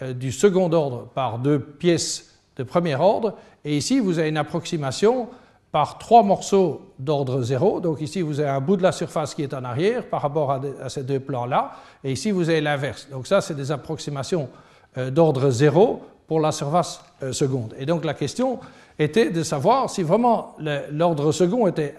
[0.03, 3.37] euh, du second ordre par deux pièces de premier ordre.
[3.65, 5.29] Et ici, vous avez une approximation
[5.73, 7.81] par trois morceaux d'ordre zéro.
[7.81, 10.51] Donc ici, vous avez un bout de la surface qui est en arrière par rapport
[10.51, 11.73] à, ces deux plans-là.
[12.05, 13.09] Et ici, vous avez l'inverse.
[13.11, 14.49] Donc ça, c'est des approximations
[14.97, 17.75] euh, d'ordre zéro pour la surface euh, seconde.
[17.79, 18.59] Et donc la question
[18.99, 20.57] était de savoir si vraiment
[20.91, 21.95] l'ordre second était,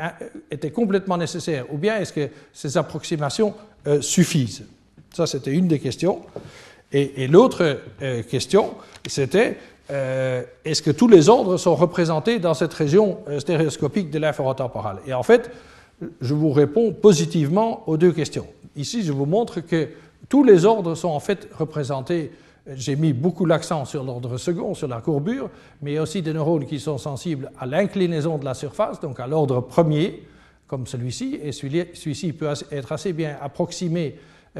[0.50, 3.54] était, complètement nécessaire ou bien est-ce que ces approximations
[3.86, 4.66] euh, suffisent.
[5.14, 6.22] Ça, c'était une des questions.
[6.92, 7.82] Et l'autre
[8.30, 8.76] question,
[9.06, 9.58] c'était
[9.90, 14.98] euh, est-ce que tous les ordres sont représentés dans cette région euh, stéréoscopique de l'infratemporale
[15.06, 15.50] Et en fait,
[16.22, 18.48] je vous réponds positivement aux deux questions.
[18.76, 19.88] Ici, je vous montre que
[20.30, 22.32] tous les ordres sont en fait représentés.
[22.76, 25.50] J'ai mis beaucoup l'accent sur l'ordre second, sur la courbure,
[25.82, 29.00] mais il y a aussi des neurones qui sont sensibles à l'inclinaison de la surface,
[29.00, 30.24] donc à l'ordre premier,
[30.68, 34.16] comme celui-ci, et celui-ci peut être assez bien approximé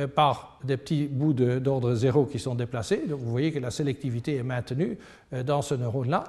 [0.06, 3.04] par des petits bouts d'ordre zéro qui sont déplacés.
[3.08, 4.98] Donc vous voyez que la sélectivité est maintenue
[5.34, 6.26] euh, dans ce neurone-là.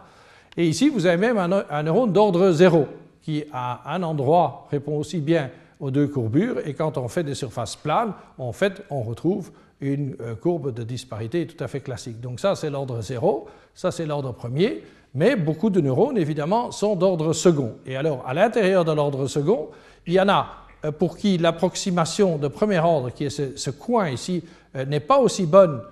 [0.57, 2.87] Et ici, vous avez même un, neurone d'ordre zéro
[3.20, 5.50] qui, à un endroit, répond aussi bien
[5.81, 6.66] aux deux courbures.
[6.66, 9.50] Et quand on fait des surfaces planes, en fait, on retrouve
[9.81, 12.20] une euh, courbe de disparité tout à fait classique.
[12.20, 14.83] Donc ça, c'est l'ordre zéro, ça, c'est l'ordre premier.
[15.14, 17.74] Mais beaucoup de neurones, évidemment, sont d'ordre second.
[17.87, 19.68] Et alors, à l'intérieur de l'ordre second,
[20.07, 20.67] il y en a euh,
[20.99, 24.45] pour qui l'approximation de premier ordre, qui est ce, coin ici,
[24.77, 25.83] euh, n'est pas aussi bonne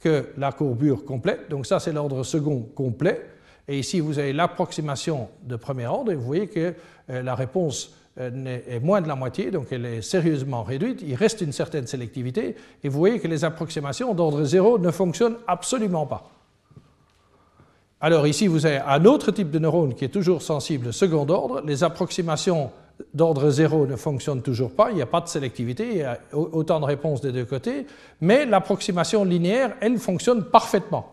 [0.00, 1.50] que la courbure complète.
[1.50, 3.26] Donc ça, c'est l'ordre second complet.
[3.68, 6.74] Et ici, vous avez l'approximation de premier ordre, et vous voyez que
[7.10, 11.02] euh, la réponse est moins de la moitié, donc elle est sérieusement réduite.
[11.06, 15.36] Il reste une certaine sélectivité, et vous voyez que les approximations d'ordre zéro ne fonctionnent
[15.46, 16.30] absolument pas.
[18.00, 21.62] Alors ici, vous avez un autre type de neurone qui est toujours sensible second ordre.
[21.66, 22.70] Les approximations
[23.12, 26.18] d'ordre zéro ne fonctionne toujours pas, il n'y a pas de sélectivité, il y a
[26.32, 27.86] autant de réponses des deux côtés,
[28.20, 31.12] mais l'approximation linéaire, elle fonctionne parfaitement.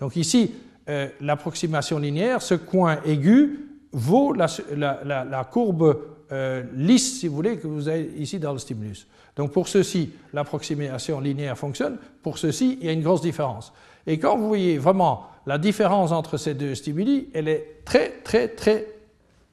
[0.00, 0.54] Donc ici,
[0.88, 5.98] euh, l'approximation linéaire, ce coin aigu vaut la, courbe
[6.32, 9.06] euh, lisse, si vous voulez, que vous avez ici dans le stimulus.
[9.36, 13.72] Donc pour ceci, l'approximation linéaire fonctionne, pour ceci, il y a une grosse différence.
[14.06, 18.48] Et quand vous voyez vraiment la différence entre ces deux stimuli, elle est très, très,
[18.48, 18.86] très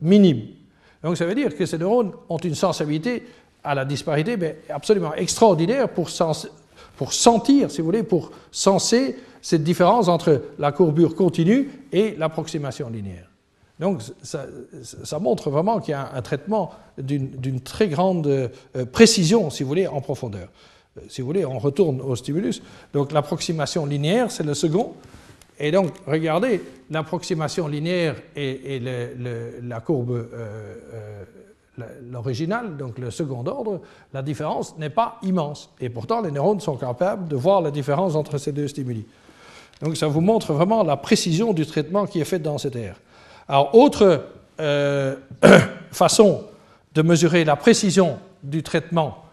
[0.02, 0.48] minime.
[1.04, 3.24] Donc ça veut dire que ces neurones ont une sensibilité
[3.64, 10.08] à la disparité mais absolument extraordinaire pour, sentir, si vous voulez, pour senser cette différence
[10.08, 13.28] entre la courbure continue et l'approximation linéaire.
[13.80, 14.46] Donc ça,
[14.84, 19.70] ça montre vraiment qu'il y a un, traitement d'une très grande euh, précision, si vous
[19.70, 20.50] voulez, en profondeur.
[20.98, 22.62] Euh, si vous voulez, on retourne au stimulus.
[22.94, 24.94] Donc l'approximation linéaire, c'est le second.
[25.64, 28.82] Et donc, regardez, l'approximation linéaire et,
[29.62, 33.80] la courbe, euh, euh, donc le second ordre,
[34.12, 35.70] la différence n'est pas immense.
[35.80, 39.06] Et pourtant, les neurones sont capables de voir la différence entre ces deux stimuli.
[39.84, 42.96] Donc, ça vous montre vraiment la précision du traitement qui est fait dans cette aire.
[43.48, 44.26] Alors, autre
[44.60, 45.16] euh,
[45.92, 46.44] façon
[46.96, 49.26] de mesurer la précision du traitement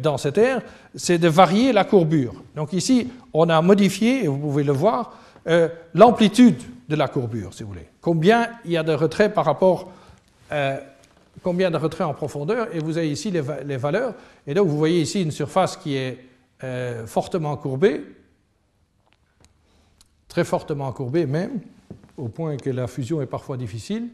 [0.00, 0.60] dans cette aire,
[0.94, 2.34] c'est de varier la courbure.
[2.54, 5.14] Donc ici, on a modifié, et vous pouvez le voir,
[5.48, 7.88] euh, l'amplitude de la courbure, si vous voulez.
[8.00, 9.92] Combien il y a de retraits par rapport,
[10.52, 10.78] euh,
[11.42, 13.40] combien de retraits en profondeur, et vous avez ici les,
[13.76, 14.14] valeurs.
[14.46, 16.18] Et donc vous voyez ici une surface qui est
[16.64, 18.04] euh, fortement courbée,
[20.28, 21.60] très fortement courbée même,
[22.16, 24.08] au point que la fusion est parfois difficile.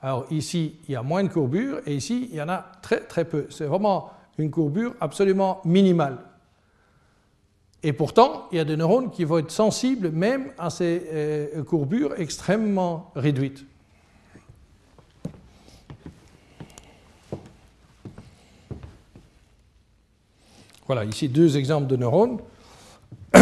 [0.00, 3.00] Alors ici, il y a moins de courbure, et ici, il y en a très
[3.00, 3.46] très peu.
[3.50, 6.18] C'est vraiment une courbure absolument minimale.
[7.84, 11.64] Et pourtant, il y a des neurones qui vont être sensibles même à ces euh,
[11.64, 13.64] courbures extrêmement réduites.
[20.86, 22.38] Voilà, ici deux exemples de neurones.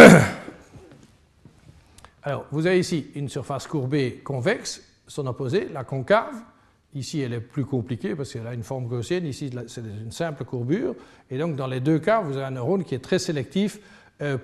[2.23, 6.35] Alors, vous avez ici une surface courbée convexe, son opposé, la concave.
[6.95, 9.27] Ici, elle est plus compliquée parce qu'elle a une forme gaussienne.
[9.27, 10.95] Ici, c'est une simple courbure.
[11.31, 13.81] Et donc, dans les deux cas, vous avez un neurone qui est très sélectif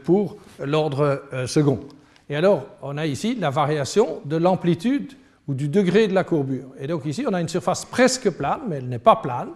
[0.04, 1.80] pour l'ordre second.
[2.28, 5.12] Et alors, on a ici la variation de l'amplitude
[5.48, 6.70] ou du degré de la courbure.
[6.78, 9.50] Et donc ici, on a une surface presque plane, mais elle n'est pas plane.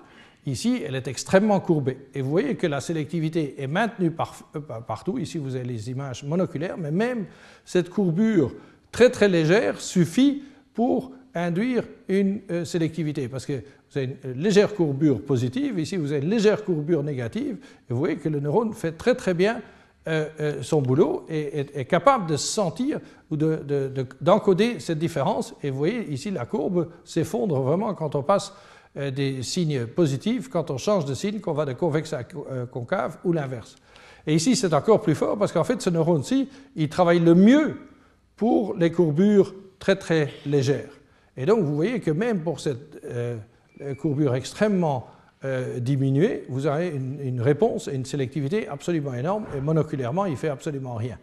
[0.47, 1.99] Ici, elle est extrêmement courbée.
[2.15, 5.19] Et vous voyez que la sélectivité est maintenue euh, partout.
[5.19, 7.27] Ici, vous avez les images monoculaires, mais même
[7.65, 8.53] cette courbure
[8.93, 10.43] très très légère suffit
[10.73, 13.29] pour induire une euh, sélectivité.
[13.29, 13.53] Parce que
[13.91, 17.59] vous avez une légère courbure positive, ici vous avez une légère courbure négative,
[17.89, 19.61] et vous voyez que le neurone fait très très bien
[20.09, 25.55] euh, son boulot est, capable de sentir ou d'encoder cette différence.
[25.63, 28.53] Et vous voyez ici la courbe s'effondre vraiment quand on passe
[28.97, 32.67] euh, des signes positifs quand on change de signe, qu'on va de convexe à euh,
[32.67, 33.77] concave ou l'inverse.
[34.27, 37.79] Et ici, c'est encore plus fort parce qu'en fait, ce neurone-ci, il travaille le mieux
[38.35, 40.91] pour les courbures très très légères.
[41.37, 43.37] Et donc, vous voyez que même pour cette euh,
[44.01, 45.07] courbure extrêmement
[45.79, 50.97] diminuée, vous avez une, réponse et une sélectivité absolument énorme, et monoculairement, il fait absolument
[50.97, 51.19] rien.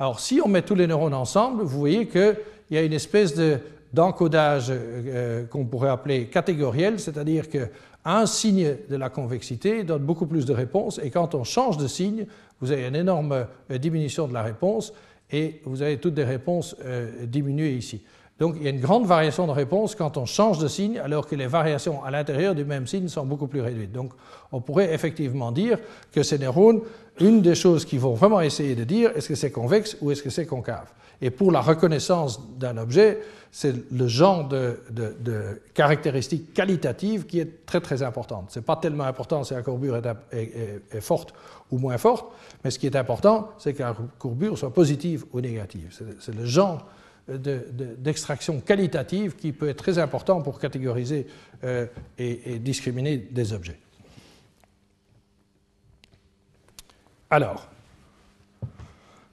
[0.00, 2.36] Alors, si on met tous les neurones ensemble, vous voyez qu'il
[2.72, 3.60] y a une espèce de
[3.92, 10.46] d'encodage euh, qu'on pourrait appeler catégoriel, c'est-à-dire qu'un signe de la convexité donne beaucoup plus
[10.46, 12.26] de réponses, et quand on change de signe,
[12.60, 14.92] vous avez une énorme euh, diminution de la réponse,
[15.30, 18.02] et vous avez toutes des réponses euh, diminuées ici.
[18.38, 21.26] Donc il y a une grande variation de réponse quand on change de signe, alors
[21.26, 23.92] que les variations à l'intérieur du même signe sont beaucoup plus réduites.
[23.92, 24.12] Donc
[24.50, 25.78] on pourrait effectivement dire
[26.12, 26.80] que ces neurones,
[27.20, 30.22] une des choses qu'ils vont vraiment essayer de dire, est-ce que c'est convexe ou est-ce
[30.22, 30.86] que c'est concave?
[31.20, 33.20] Et pour la reconnaissance d'un objet,
[33.52, 34.80] c'est le genre de,
[35.72, 38.50] caractéristiques qualitatives qui est très très importante.
[38.50, 40.00] Ce n'est pas tellement important si la courbure
[40.32, 41.32] est, forte
[41.70, 42.26] ou moins forte,
[42.64, 45.96] mais ce qui est important, c'est que la courbure soit positive ou négative.
[46.18, 46.86] C'est le genre
[47.28, 51.26] d'extraction qualitative qui peut être très important pour catégoriser
[51.64, 51.86] euh,
[52.18, 53.78] et, discriminer des objets.
[57.30, 57.68] Alors,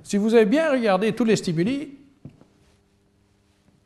[0.04, 1.98] si vous avez bien regardé tous les stimuli,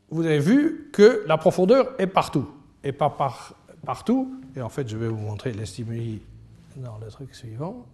[0.09, 2.47] vous avez vu que la profondeur est partout,
[2.83, 4.39] et pas par, partout.
[4.55, 6.21] Et en fait, je vais vous montrer les stimuli
[6.75, 7.85] dans le truc suivant.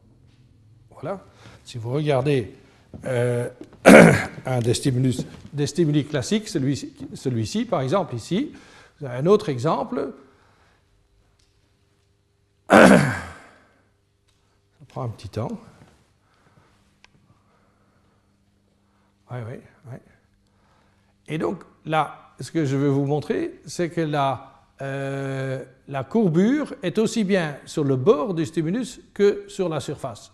[0.91, 1.23] Voilà.
[1.63, 2.53] Si vous regardez
[3.05, 3.49] euh,
[4.45, 4.73] un des,
[5.53, 8.51] des stimuli classiques, celui-ci, celui par exemple, ici,
[8.99, 10.13] vous avez un autre exemple.
[12.69, 12.99] Ça
[14.87, 15.49] prend un petit temps.
[19.31, 19.59] Oui, oui,
[19.91, 19.97] oui.
[21.27, 26.73] Et donc, là, ce que je veux vous montrer, c'est que la, euh, la courbure
[26.81, 30.31] est aussi bien sur le bord du stimulus que sur la surface.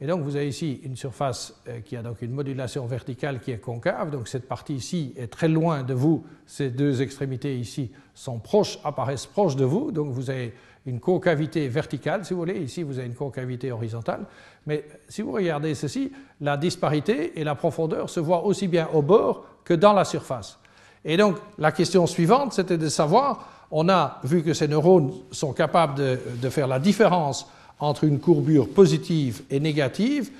[0.00, 3.50] Et donc vous avez ici une surface euh, qui a donc une modulation verticale qui
[3.50, 7.90] est concave, donc cette partie ici est très loin de vous, ces deux extrémités ici
[8.14, 10.52] sont proches, apparaissent proches de vous, donc vous avez
[10.84, 14.26] une concavité verticale si vous voulez, ici vous avez une concavité horizontale,
[14.66, 19.00] mais si vous regardez ceci, la disparité et la profondeur se voient aussi bien au
[19.00, 20.58] bord que dans la surface.
[21.04, 25.52] Et donc, la question suivante, c'était de savoir, on a vu que ces neurones sont
[25.52, 27.48] capables de, faire la différence
[27.78, 30.30] entre une courbure positive et négative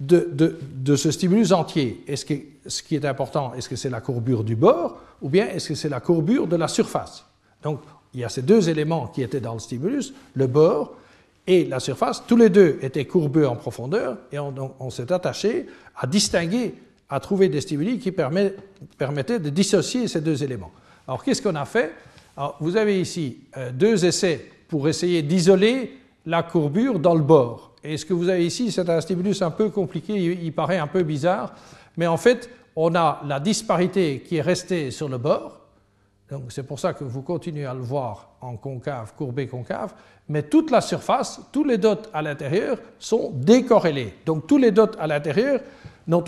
[0.00, 0.56] de,
[0.96, 2.02] ce stimulus entier.
[2.06, 2.34] Est-ce que
[2.66, 5.74] ce qui est important, est-ce que c'est la courbure du bord ou bien est-ce que
[5.74, 7.24] c'est la courbure de la surface?
[7.62, 7.80] Donc,
[8.12, 10.94] il y a ces deux éléments qui étaient dans le stimulus, le bord
[11.46, 12.22] et la surface.
[12.26, 15.66] Tous les deux étaient courbeux en profondeur et on s'est attaché
[15.96, 16.74] à distinguer
[17.08, 20.72] à trouver des stimuli qui permettaient de dissocier ces deux éléments.
[21.06, 21.92] Alors qu'est-ce qu'on a fait?
[22.60, 25.96] Vous avez ici euh, deux essais pour essayer d'isoler
[26.26, 27.72] la courbure dans le bord.
[27.82, 30.88] Et ce que vous avez ici, c'est un stimulus un peu compliqué, il, paraît un
[30.88, 31.54] peu bizarre,
[31.96, 35.60] mais en fait, on a la disparité qui est restée sur le bord,
[36.28, 39.94] donc c'est pour ça que vous continuez à le voir en concave, courbé, concave,
[40.28, 44.14] mais toute la surface, tous les dots à l'intérieur sont décorrélés.
[44.26, 45.60] Donc tous les dots à l'intérieur
[46.08, 46.24] n'ont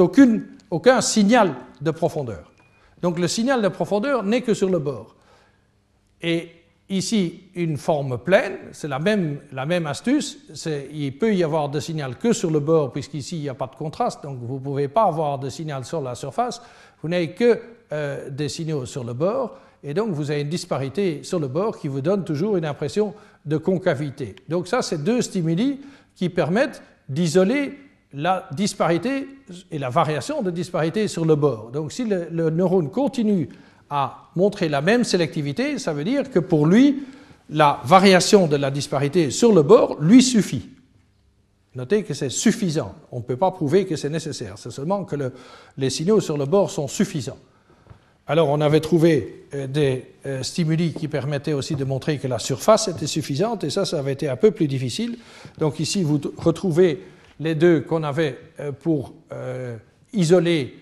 [0.70, 2.52] aucun signal de profondeur.
[3.02, 5.16] Donc le signal de profondeur n'est que sur le bord.
[6.22, 6.50] Et
[6.90, 10.38] ici, une forme pleine, c'est la même, astuce.
[10.92, 13.66] Il peut y avoir de signal que sur le bord, puisqu'ici, il n'y a pas
[13.66, 16.62] de contraste, donc vous ne pouvez pas avoir de signal sur la surface.
[17.02, 17.60] Vous n'avez que
[17.92, 21.78] euh, des signaux sur le bord, et donc vous avez une disparité sur le bord
[21.78, 23.14] qui vous donne toujours une impression
[23.46, 24.34] de concavité.
[24.48, 25.80] Donc ça, c'est deux stimuli
[26.14, 27.78] qui permettent d'isoler
[28.12, 29.28] la disparité
[29.70, 31.70] et la variation de disparité sur le bord.
[31.70, 33.48] Donc si le, neurone continue
[33.90, 37.04] à montrer la même sélectivité, ça veut dire que pour lui,
[37.50, 40.68] la variation de la disparité sur le bord lui suffit.
[41.74, 42.94] Notez que c'est suffisant.
[43.12, 44.54] On ne peut pas prouver que c'est nécessaire.
[44.56, 45.16] C'est seulement que
[45.76, 47.38] les signaux sur le bord sont suffisants.
[48.26, 52.38] Alors on avait trouvé euh, des euh, stimuli qui permettaient aussi de montrer que la
[52.38, 55.16] surface était suffisante, et ça, ça avait été un peu plus difficile.
[55.58, 57.02] Donc ici, vous retrouvez
[57.40, 58.36] les deux qu'on avait
[58.80, 59.14] pour
[60.12, 60.76] isoler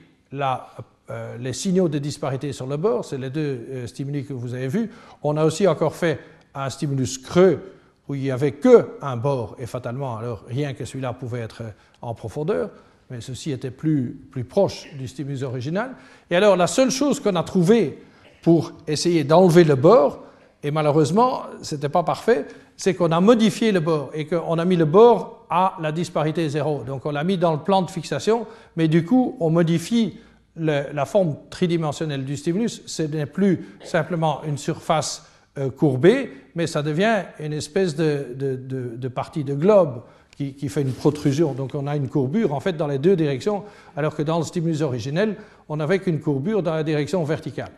[1.39, 4.91] les signaux de disparité sur le bord, c'est les deux stimuli que vous avez vus.
[5.23, 6.19] On a aussi encore fait
[6.55, 7.61] un stimulus creux
[8.09, 11.63] où il n'y avait qu'un bord, et fatalement, alors rien que celui-là pouvait être
[12.03, 12.71] en profondeur,
[13.11, 15.91] mais ceci était plus, plus proche du stimulus original.
[16.31, 17.99] Et alors, la seule chose qu'on a trouvée
[18.43, 20.23] pour essayer d'enlever le bord,
[20.63, 22.47] et malheureusement, ce n'était pas parfait,
[22.77, 26.49] c'est qu'on a modifié le bord et qu'on a mis le bord à la disparité
[26.49, 26.83] zéro.
[26.85, 28.47] Donc on l'a mis dans le plan de fixation,
[28.77, 30.19] mais du coup, on modifie
[30.57, 32.83] la forme tridimensionnelle du stimulus.
[32.87, 35.27] Ce n'est plus simplement une surface
[35.59, 40.03] euh, courbée, mais ça devient une espèce de, partie de globe
[40.37, 41.55] qui, fait une protrusion.
[41.55, 43.65] Donc on a une courbure en fait dans les deux directions,
[43.97, 45.37] alors que dans le stimulus originel,
[45.71, 47.71] on n'avait qu'une courbure dans la direction verticale.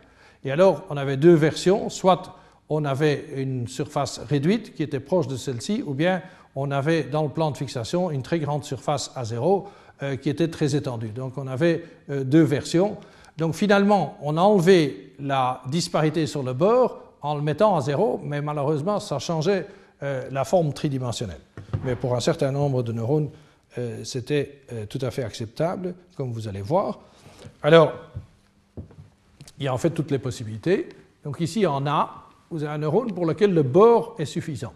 [0.43, 2.35] Et alors on avait deux versions, soit
[2.67, 6.21] on avait une surface réduite qui était proche de celle-ci, ou bien
[6.55, 9.69] on avait dans le plan de fixation une très grande surface à zéro
[10.17, 11.09] qui était très étendue.
[11.09, 12.97] Donc on avait euh, deux versions.
[13.37, 18.19] Donc finalement, on a enlevé la disparité sur le bord en le mettant à zéro,
[18.23, 19.67] mais malheureusement, ça changeait
[20.03, 21.41] euh, la forme tridimensionnelle.
[21.83, 23.29] Mais pour un certain nombre de neurones,
[24.03, 26.99] c'était tout à fait acceptable, comme vous allez voir.
[27.61, 27.93] Alors,
[29.59, 30.89] il y a en fait toutes les possibilités.
[31.23, 34.73] Donc ici, en A, vous avez un neurone pour lequel le bord est suffisant.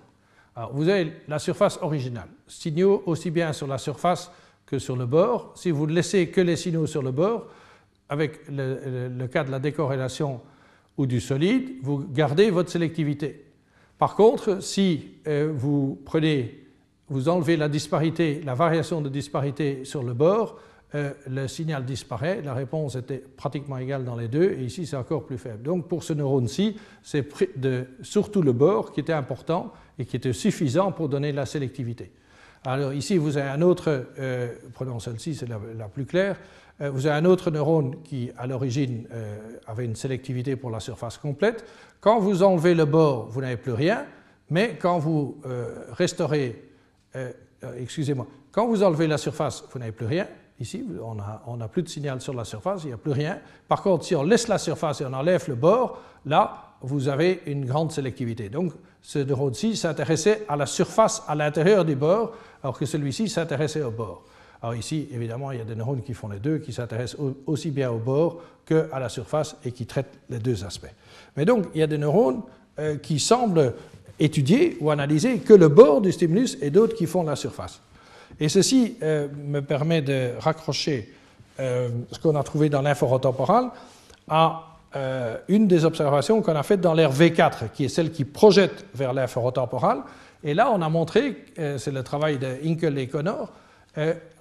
[0.56, 4.32] Alors, vous avez la surface originale, signaux aussi bien sur la surface
[4.80, 5.54] sur le bord.
[5.56, 7.48] Si vous ne laissez que les signaux sur le bord,
[8.10, 10.42] avec le, cas de la décorrélation
[10.98, 13.46] ou du solide, vous gardez votre sélectivité.
[13.98, 16.66] Par contre, si euh, vous prenez,
[17.10, 20.60] vous enlevez la disparité, la variation de disparité sur le bord,
[20.96, 24.96] euh, le signal disparaît, la réponse était pratiquement égale dans les deux, et ici c'est
[24.96, 25.64] encore plus faible.
[25.64, 27.28] Donc pour ce neurone-ci, c'est
[28.04, 32.12] surtout le bord qui était important et qui était suffisant pour donner la sélectivité.
[32.66, 36.40] Alors ici vous avez un autre, euh, prenons celle-ci, c'est la, plus claire,
[36.82, 39.08] euh, vous avez un autre neurone qui à l'origine
[39.68, 41.66] avait une sélectivité pour la surface complète.
[42.00, 44.06] Quand vous enlevez le bord, vous n'avez plus rien,
[44.50, 45.42] mais quand vous
[45.92, 46.70] restaurez,
[47.78, 50.28] excusez-moi, quand vous enlevez la surface, vous n'avez plus rien,
[50.60, 50.86] Ici,
[51.46, 53.40] on n'a plus de signal sur la surface, il n'y a plus rien.
[53.68, 57.42] Par contre, si on laisse la surface et on enlève le bord, là, vous avez
[57.48, 58.50] une grande sélectivité.
[58.50, 58.72] Donc,
[59.04, 62.32] ce neurone-ci s'intéressait à la surface à l'intérieur du bord,
[62.64, 64.24] alors que celui-ci s'intéressait au bord.
[64.62, 67.70] Alors ici, évidemment, il y a des neurones qui font les deux, qui s'intéressent aussi
[67.70, 70.94] bien au bord qu'à la surface et qui traitent les deux aspects.
[71.36, 72.42] Mais donc, il y a des neurones
[72.80, 73.74] euh, qui semblent
[74.20, 77.82] étudier ou analyser que le bord du stimulus et d'autres qui font la surface.
[78.40, 81.14] Et ceci euh, me permet de raccrocher
[81.60, 83.70] euh, ce qu'on a trouvé dans l'inforotemporal
[84.30, 88.26] à euh, une des observations qu'on a faites dans l'air V4, qui est celle qui
[88.26, 90.04] projette vers l'inforotemporal.
[90.44, 93.50] Et là, on a montré, c'est le travail de Hinkel et Connor,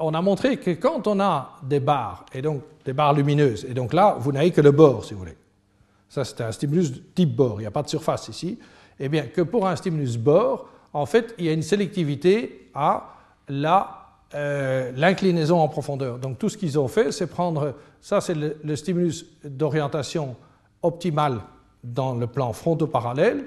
[0.00, 3.72] on a montré que quand on a des barres, et donc des barres lumineuses, et
[3.72, 5.36] donc là, vous n'avez que le bord, si vous voulez.
[6.08, 8.58] Ça, c'est un stimulus type bord, il n'y a pas de surface ici.
[8.98, 13.14] Eh bien, que pour un stimulus bord, en fait, il y a une sélectivité à
[14.34, 16.18] euh, l'inclinaison en profondeur.
[16.18, 20.36] Donc tout ce qu'ils ont fait, c'est prendre, ça c'est le, stimulus d'orientation
[20.82, 21.40] optimale
[21.84, 23.44] dans le plan fronto-parallèle.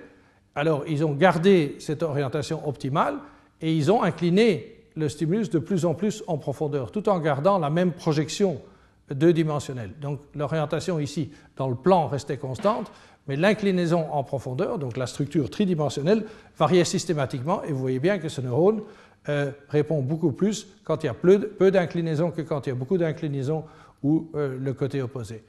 [0.54, 3.16] Alors ils ont gardé cette orientation optimale
[3.62, 7.58] et ils ont incliné le stimulus de plus en plus en profondeur, tout en gardant
[7.58, 8.62] la même projection
[9.10, 9.92] deux dimensionnelle.
[10.02, 12.92] Donc l'orientation ici dans le plan restait constante,
[13.28, 16.26] mais l'inclinaison en profondeur, donc la structure tridimensionnelle,
[16.58, 18.82] variait systématiquement, et vous voyez bien que ce neurone
[19.30, 22.76] euh, répond beaucoup plus quand il y a peu, d'inclinaison que quand il y a
[22.76, 23.64] beaucoup d'inclinaison
[24.04, 25.44] ou euh, le côté opposé.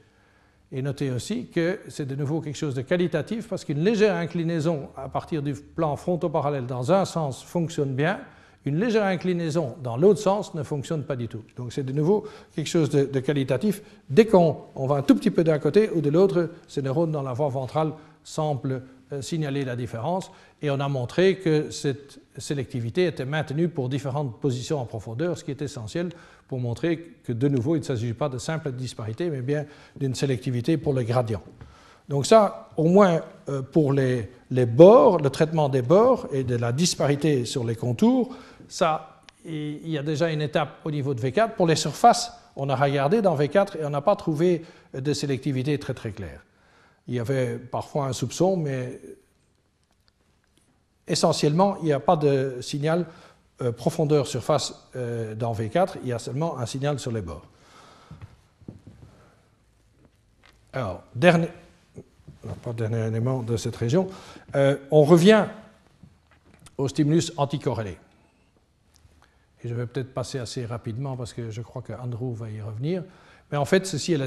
[0.71, 4.89] Et notez aussi que c'est de nouveau quelque chose de qualitatif parce qu'une légère inclinaison
[4.97, 8.19] à partir du plan fronto-parallèle dans un sens fonctionne bien,
[8.65, 11.43] une légère inclinaison dans l'autre sens ne fonctionne pas du tout.
[11.55, 13.81] Donc c'est de nouveau quelque chose de, qualitatif.
[14.09, 17.21] Dès qu'on va un tout petit peu d'un côté ou de l'autre, ces neurones dans
[17.21, 18.81] la voie ventrale semblent
[19.21, 20.31] signaler la différence
[20.61, 25.43] et on a montré que cette sélectivité était maintenue pour différentes positions en profondeur, ce
[25.43, 26.09] qui est essentiel
[26.47, 30.15] pour montrer que de nouveau il ne s'agit pas de simple disparité, mais bien d'une
[30.15, 31.43] sélectivité pour le gradient.
[32.09, 36.55] Donc ça, au moins euh, pour les, les, bords, le traitement des bords et de
[36.55, 38.33] la disparité sur les contours,
[38.69, 41.51] ça, il y a déjà une étape au niveau de V4.
[41.51, 45.77] Pour les surfaces, on a regardé dans V4 et on n'a pas trouvé de sélectivité
[45.77, 46.41] très très claire.
[47.07, 48.99] Il y avait parfois un soupçon, mais
[51.07, 53.05] essentiellement, il n'y a pas de signal
[53.61, 57.45] euh, profondeur-surface euh, dans V4, il y a seulement un signal sur les bords.
[60.73, 61.49] Alors, dernier,
[62.75, 64.09] dernier élément de cette région,
[64.55, 65.47] euh, on revient
[66.77, 67.97] au stimulus anticorrélé.
[69.63, 73.03] et je vais peut-être passer assez rapidement parce que je crois qu'Andrew va y revenir.
[73.51, 74.17] Mais en fait, ceci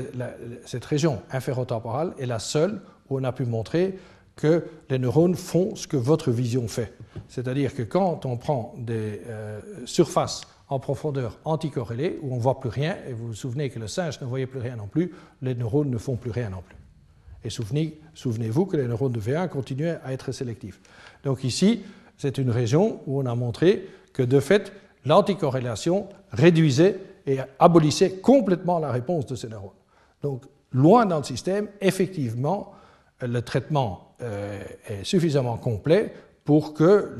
[0.64, 3.98] cette région inférotemporale est la seule où on a pu montrer
[4.36, 6.94] que les neurones font ce que votre vision fait.
[7.28, 12.60] C'est-à-dire que quand on prend des euh, surfaces en profondeur anticorrélées, où on ne voit
[12.60, 15.12] plus rien, et vous vous souvenez que le singe ne voyait plus rien non plus,
[15.42, 16.76] les neurones ne font plus rien non plus.
[17.44, 20.80] Et souvenez-vous que les neurones de V1 continuaient à être sélectifs.
[21.24, 21.82] Donc ici,
[22.18, 24.72] c'est une région où on a montré que de fait,
[25.04, 26.98] l'anticorrélation réduisait
[27.30, 29.70] et abolissait complètement la réponse de ces neurones.
[30.22, 32.72] Donc, loin dans le système, effectivement,
[33.20, 36.12] le traitement euh, est suffisamment complet
[36.44, 37.16] pour que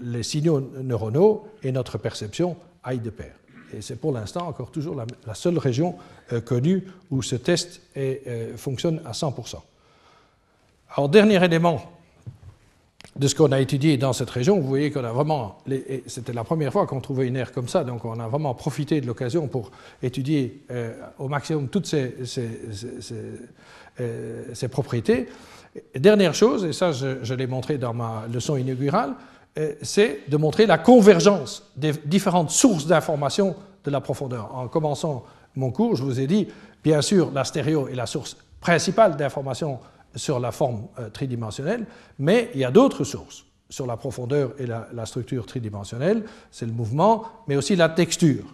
[0.00, 3.32] les signaux neuronaux et notre perception aillent de pair.
[3.72, 5.96] Et c'est pour l'instant encore toujours la, seule région
[6.32, 9.56] euh, connue où ce test euh, fonctionne à 100%.
[10.94, 11.80] Alors, dernier élément
[13.16, 15.58] de ce qu'on a étudié dans cette région, vous voyez qu'on a vraiment,
[16.06, 19.00] c'était la première fois qu'on trouvait une aire comme ça, donc on a vraiment profité
[19.00, 19.70] de l'occasion pour
[20.02, 22.14] étudier euh, au maximum toutes ces,
[24.00, 25.28] euh, propriétés.
[25.94, 29.14] dernière chose, et ça je, l'ai montré dans ma leçon inaugurale,
[29.58, 33.54] euh, c'est de montrer la convergence des différentes sources d'informations
[33.84, 34.52] de la profondeur.
[34.52, 36.48] En commençant mon cours, je vous ai dit,
[36.82, 39.78] bien sûr, la stéréo est la source principale d'informations
[40.14, 41.86] sur la forme euh, tridimensionnelle,
[42.18, 46.72] mais il y a d'autres sources sur la profondeur et la, structure tridimensionnelle, c'est le
[46.72, 48.44] mouvement, mais aussi la texture.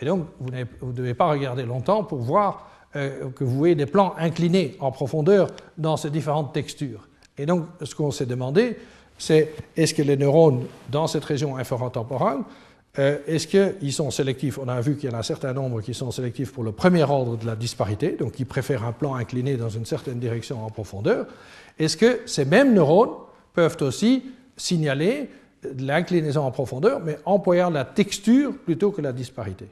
[0.00, 3.86] Et donc, vous ne devez pas regarder longtemps pour voir euh, que vous voyez des
[3.86, 7.08] plans inclinés en profondeur dans ces différentes textures.
[7.36, 8.78] Et donc, ce qu'on s'est demandé,
[9.18, 12.38] c'est est-ce que les neurones dans cette région inférotemporale
[12.98, 14.58] euh, est-ce qu'ils sont sélectifs?
[14.58, 16.72] On a vu qu'il y en a un certain nombre qui sont sélectifs pour le
[16.72, 20.64] premier ordre de la disparité, donc qui préfèrent un plan incliné dans une certaine direction
[20.64, 21.26] en profondeur.
[21.78, 23.10] Est-ce que ces mêmes neurones
[23.54, 24.24] peuvent aussi
[24.56, 25.30] signaler
[25.78, 29.68] l'inclinaison en profondeur, mais employant la texture plutôt que la disparité?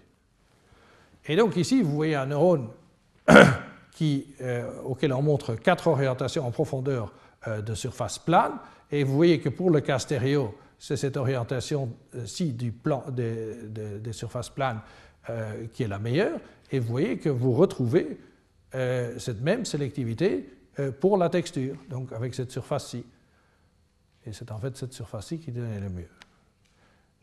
[1.27, 2.69] Et donc ici, vous voyez un neurone
[3.31, 7.13] euh, auquel on montre quatre orientations en profondeur
[7.49, 8.53] euh, de surface plane,
[8.93, 14.51] et vous voyez que pour le cas stéréo, c'est cette orientation-ci du plan des, surfaces
[14.51, 14.81] planes
[15.29, 16.39] euh, qui est la meilleure,
[16.71, 18.19] et vous voyez que vous retrouvez
[18.75, 20.49] euh, cette même sélectivité
[20.79, 23.05] euh, pour la texture, donc avec cette surface-ci.
[24.27, 26.09] Et c'est en fait cette surface-ci qui donne le mieux.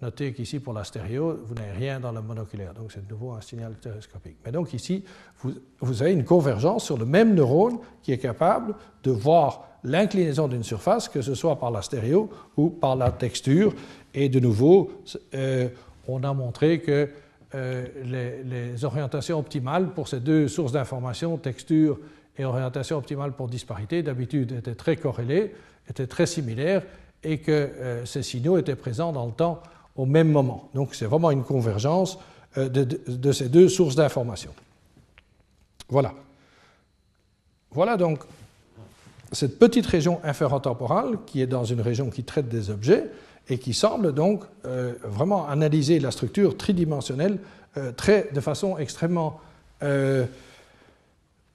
[0.01, 3.31] Notez qu'ici, pour la stéréo, vous n'avez rien dans le monoculaire, donc c'est de nouveau
[3.31, 4.37] un signal stéréoscopique.
[4.45, 5.05] Mais donc ici,
[5.39, 10.47] vous, vous, avez une convergence sur le même neurone qui est capable de voir l'inclinaison
[10.47, 13.73] d'une surface, que ce soit par la stéréo ou par la texture.
[14.13, 14.91] Et de nouveau,
[15.33, 15.69] euh,
[16.07, 17.09] on a montré que
[17.53, 21.99] euh, les, orientations optimales pour ces deux sources d'information, texture
[22.37, 25.53] et orientation optimale pour disparité, d'habitude étaient très corrélées,
[25.89, 26.83] étaient très similaires,
[27.23, 29.61] et que euh, ces signaux étaient présents dans le temps
[29.95, 30.69] au même moment.
[30.73, 32.17] Donc c'est vraiment une convergence
[32.57, 34.51] de, de, ces deux sources d'information.
[35.89, 36.13] Voilà.
[37.71, 38.19] Voilà donc
[39.31, 43.09] cette petite région inférotemporale, qui est dans une région qui traite des objets,
[43.49, 47.37] et qui semble donc euh, vraiment analyser la structure tridimensionnelle
[47.77, 47.91] euh,
[48.33, 49.39] de façon extrêmement
[49.83, 50.25] euh,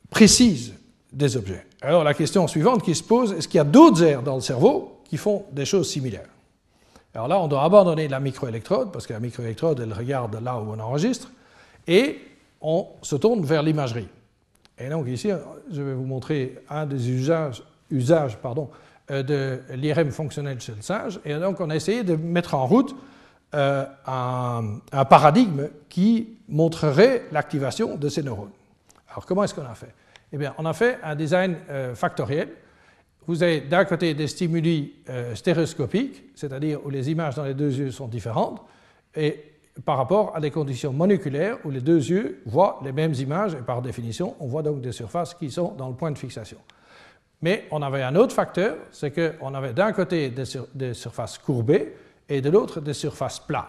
[0.09, 0.75] précise
[1.13, 1.67] des objets.
[1.81, 4.41] Alors la question suivante qui se pose, est-ce qu'il y a d'autres aires dans le
[4.41, 6.29] cerveau qui font des choses similaires?
[7.15, 10.73] Alors là, on doit abandonner la microélectrode, parce que la microélectrode, elle regarde là où
[10.73, 11.31] on enregistre,
[11.87, 12.21] et
[12.61, 14.09] on se tourne vers l'imagerie.
[14.79, 15.31] Et donc ici,
[15.71, 17.63] je vais vous montrer un des usages,
[19.11, 21.21] euh, de l'IRM fonctionnel chez le singe.
[21.25, 22.95] Et donc on a essayé de mettre en route
[23.55, 28.53] euh, un, paradigme qui montrerait l'activation de ces neurones.
[29.11, 29.93] Alors comment est-ce qu'on a fait?
[30.33, 32.49] Eh bien, on a fait un design euh, factoriel.
[33.27, 34.95] Vous avez d'un côté des stimuli
[35.35, 38.63] stéréoscopiques, c'est-à-dire où les images dans les deux yeux sont différentes,
[39.15, 39.45] et
[39.85, 43.63] par rapport à des conditions moléculaires où les deux yeux voient les mêmes images et
[43.63, 46.59] par définition, on voit donc des surfaces qui sont dans le point de fixation.
[47.43, 50.31] Mais on avait un autre facteur, c'est qu'on avait d'un côté
[50.75, 51.95] des, surfaces courbées
[52.29, 53.65] et de l'autre des surfaces planes.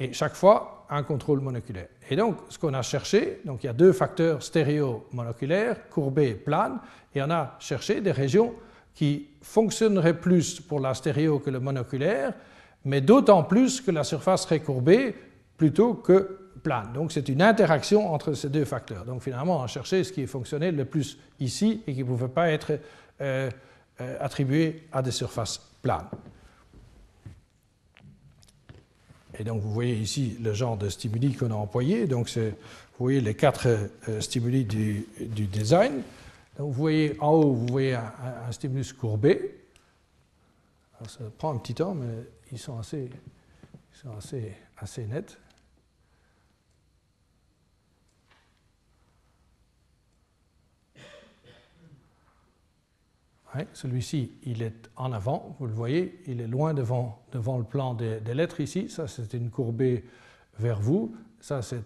[0.00, 1.88] Et chaque fois, un contrôle moléculaire.
[2.08, 6.34] Et donc, ce qu'on a cherché, donc il y a deux facteurs stéréo-moléculaires, courbés et
[6.34, 6.80] planes,
[7.14, 8.54] et on a cherché des régions
[8.94, 12.32] qui fonctionneraient plus pour la stéréo que le monoculaire,
[12.84, 15.14] mais d'autant plus que la surface serait courbée
[15.56, 16.92] plutôt que plane.
[16.92, 19.04] Donc c'est une interaction entre ces deux facteurs.
[19.04, 22.28] Donc finalement, on a cherché ce qui fonctionnait le plus ici et qui ne pouvait
[22.28, 22.72] pas être
[23.20, 23.50] euh,
[24.00, 26.08] euh, attribué à des surfaces planes.
[29.40, 32.06] Et donc vous voyez ici le genre de stimuli qu'on a employé.
[32.06, 32.52] Donc vous
[32.98, 33.68] voyez les quatre
[34.08, 36.02] euh, stimuli du, design.
[36.58, 39.56] Donc vous voyez en haut, vous voyez un stimulus courbé
[41.08, 43.08] ça prend un petit temps, mais ils sont assez
[43.92, 45.38] qui sont assez, assez nets.
[53.72, 57.94] Celui-ci, il est en avant, vous le voyez, il est loin devant, devant le plan
[57.94, 58.88] des, lettres ici.
[58.88, 60.04] Ça, c'est une courbée
[60.58, 61.14] vers vous.
[61.40, 61.82] Ça, c'est.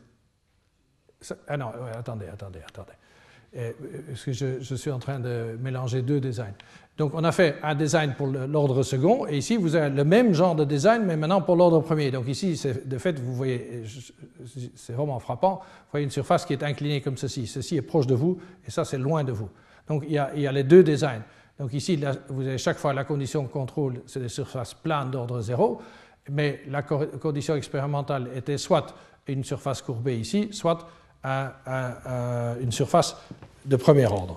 [1.49, 2.93] Ah non, attendez, attendez, attendez.
[4.09, 6.55] Parce que je, suis en train de mélanger deux designs?
[6.99, 10.35] Donc, on a fait un design pour l'ordre second, et ici, vous avez le même
[10.35, 12.11] genre de design, mais maintenant pour l'ordre premier.
[12.11, 13.85] Donc, ici, de fait, vous voyez,
[14.75, 17.47] c'est vraiment frappant, vous voyez une surface qui est inclinée comme ceci.
[17.47, 19.49] Ceci est proche de vous, et ça, c'est loin de vous.
[19.89, 21.23] Donc, il y a les deux designs.
[21.59, 21.99] Donc ici,
[22.29, 25.81] vous avez chaque fois la condition contrôle, c'est des surfaces planes d'ordre zéro,
[26.31, 28.95] mais la condition expérimentale était soit
[29.29, 30.89] une surface courbée ici, soit
[31.25, 33.17] une surface
[33.65, 34.37] de premier ordre.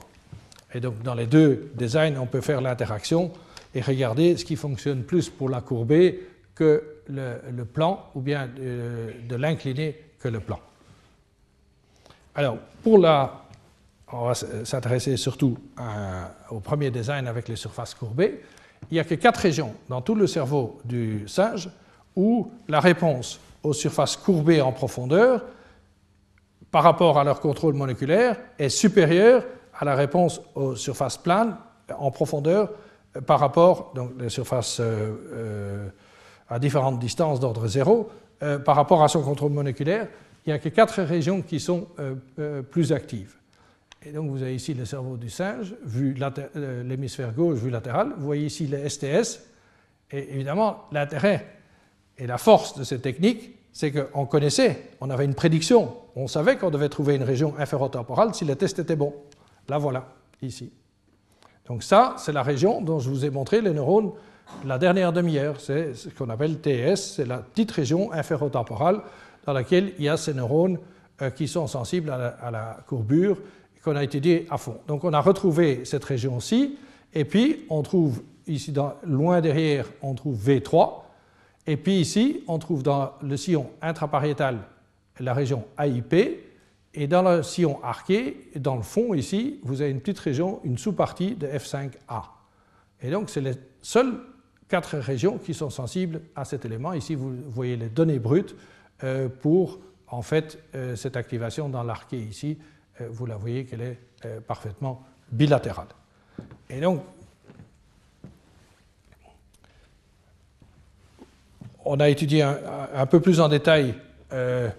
[0.74, 3.32] Et donc dans les deux designs, on peut faire l'interaction
[3.74, 9.14] et regarder ce qui fonctionne plus pour la courbée que le, plan, ou bien de,
[9.28, 10.60] de l'incliné que le plan.
[12.36, 13.47] Alors, pour la
[14.12, 15.58] on va s'intéresser surtout
[16.50, 18.42] au premier design avec les surfaces courbées.
[18.90, 21.70] Il n'y a que quatre régions dans tout le cerveau du singe
[22.16, 25.44] où la réponse aux surfaces courbées en profondeur
[26.72, 29.44] par rapport à leur contrôle moléculaire est supérieure
[29.78, 31.58] à la réponse aux surfaces planes
[31.98, 32.70] en profondeur
[33.26, 35.90] par rapport, donc les surfaces euh, euh,
[36.50, 38.10] à différentes distances d'ordre zéro,
[38.44, 40.08] euh, par rapport à son contrôle moléculaire.
[40.46, 41.88] Il n'y a que quatre régions qui sont
[42.72, 43.36] plus actives.
[44.04, 48.14] Et donc vous avez ici le cerveau du singe, vu euh, l'hémisphère gauche, vu latéral.
[48.18, 49.42] Vous voyez ici le STS.
[50.12, 51.46] Et évidemment, l'intérêt
[52.18, 56.58] et la force de cette technique, c'est qu'on connaissait, on avait une prédiction, on savait
[56.58, 59.14] qu'on devait trouver une région inférotemporale si le test était bon.
[59.68, 60.08] Là voilà,
[60.42, 60.72] ici.
[61.68, 64.12] Donc ça, c'est la région dont je vous ai montré les neurones
[64.66, 65.60] la dernière demi-heure.
[65.60, 69.02] C'est ce qu'on appelle TS, c'est la petite région inférotemporale
[69.46, 70.80] dans laquelle il y a ces neurones
[71.22, 73.38] euh, qui sont sensibles à la courbure
[73.88, 74.82] qu'on a étudié à fond.
[74.86, 76.78] Donc on a retrouvé cette région-ci,
[77.14, 78.74] et puis on trouve ici,
[79.06, 81.04] loin derrière, on trouve V3,
[81.68, 84.60] et puis ici, on trouve dans le sillon intrapariétal
[85.22, 86.44] la région AIP,
[86.94, 90.78] et dans le sillon arqué, dans le fond ici, vous avez une petite région, une
[90.78, 92.24] sous-partie de F5A.
[93.02, 94.20] Et donc c'est les seules
[94.68, 96.92] quatre régions qui sont sensibles à cet élément.
[96.92, 98.54] Ici, vous voyez les données brutes
[99.06, 102.58] euh, pour en fait euh, cette activation dans l'arqué ici
[103.10, 105.88] vous la voyez qu'elle est euh, parfaitement bilatérale.
[106.70, 107.02] Et donc,
[111.86, 113.94] on a étudié un, peu plus en détail
[114.34, 114.70] euh,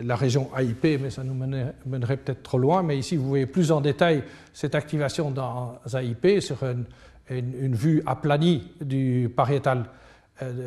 [0.00, 2.82] la région AIP, mais ça nous mènerait, peut-être trop loin.
[2.82, 8.72] Mais ici, vous voyez plus en détail cette activation dans AIP sur une, vue aplanie
[8.80, 9.86] du pariétal,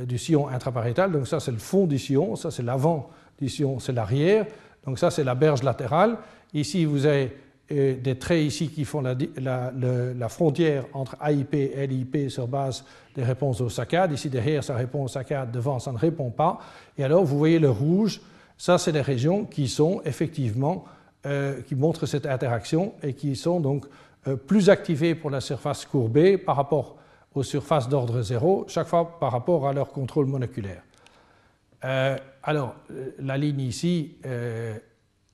[0.05, 1.11] du sillon intrapariétal.
[1.11, 4.45] Donc ça, c'est le fond du sillon, ça c'est l'avant du sillon, c'est l'arrière.
[4.87, 6.17] Donc ça, c'est la berge latérale.
[6.53, 7.35] Ici, vous avez
[7.71, 13.23] euh, des traits ici qui font la, frontière entre AIP et LIP sur base des
[13.23, 14.13] réponses aux saccades.
[14.13, 16.59] Ici, derrière, ça répond aux saccades, devant, ça ne répond pas.
[16.97, 18.21] Et alors, vous voyez le rouge,
[18.57, 20.85] ça, c'est les régions qui sont effectivement,
[21.25, 23.85] euh, qui montrent cette interaction et qui sont donc
[24.27, 26.95] euh, plus activées pour la surface courbée par rapport
[27.35, 30.81] aux surfaces d'ordre zéro, chaque fois par rapport à leur contrôle moléculaire.
[32.47, 32.75] Alors,
[33.19, 34.15] la ligne ici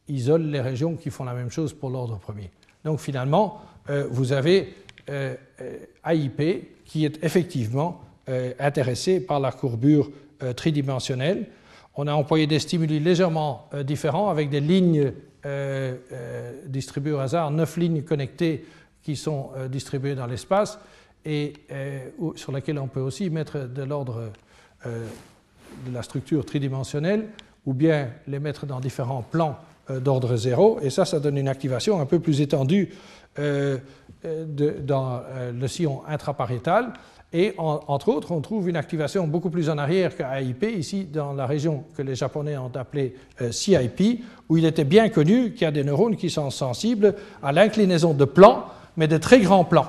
[0.08, 2.50] isole les régions qui font la même chose pour l'ordre premier.
[2.84, 4.74] Donc finalement, euh, vous avez
[5.10, 8.02] euh, euh, AIP qui est effectivement
[8.58, 10.10] intéressé par la courbure
[10.56, 11.46] tridimensionnelle.
[11.96, 15.12] On a employé des stimuli légèrement différents avec des lignes
[16.66, 18.66] distribuées au hasard, neuf lignes connectées
[19.02, 20.80] qui sont distribuées dans l'espace
[21.26, 21.52] et
[22.36, 24.32] sur lesquelles on peut aussi mettre de l'ordre
[25.88, 27.28] de la structure tridimensionnelle
[27.66, 29.58] ou bien les mettre dans différents plans
[29.90, 32.94] euh, d'ordre zéro, et ça, ça donne une activation un peu plus étendue
[33.40, 33.78] euh,
[34.26, 35.22] euh, dans
[35.54, 36.94] le sillon intrapariétal.
[37.36, 41.34] Et entre autres, on trouve une activation beaucoup plus en arrière qu'à AIP, ici dans
[41.34, 43.16] la région que les Japonais ont appelée
[43.50, 47.52] CIP, où il était bien connu qu'il y a des neurones qui sont sensibles à
[47.52, 48.66] l'inclinaison de plans,
[48.98, 49.88] mais de très grands plans.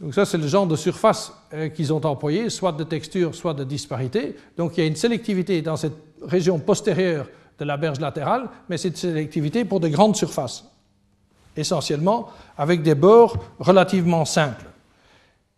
[0.00, 1.32] Donc ça, c'est le genre de surface
[1.74, 4.34] qu'ils ont employé, soit de texture, soit de disparité.
[4.56, 7.26] Donc il y a une sélectivité dans cette région postérieure
[7.58, 10.64] de la berge latérale, mais c'est une sélectivité pour de grandes surfaces,
[11.56, 14.64] essentiellement avec des bords relativement simples.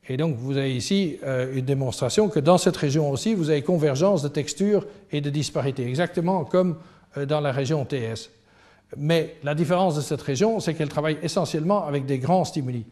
[0.09, 3.63] Et donc vous avez ici euh, une démonstration que dans cette région aussi, vous avez
[3.63, 6.77] convergence de texture et de disparité, exactement comme
[7.17, 8.31] euh, dans la région TS.
[8.97, 12.85] Mais la différence de cette région, c'est qu'elle travaille essentiellement avec des grands stimuli.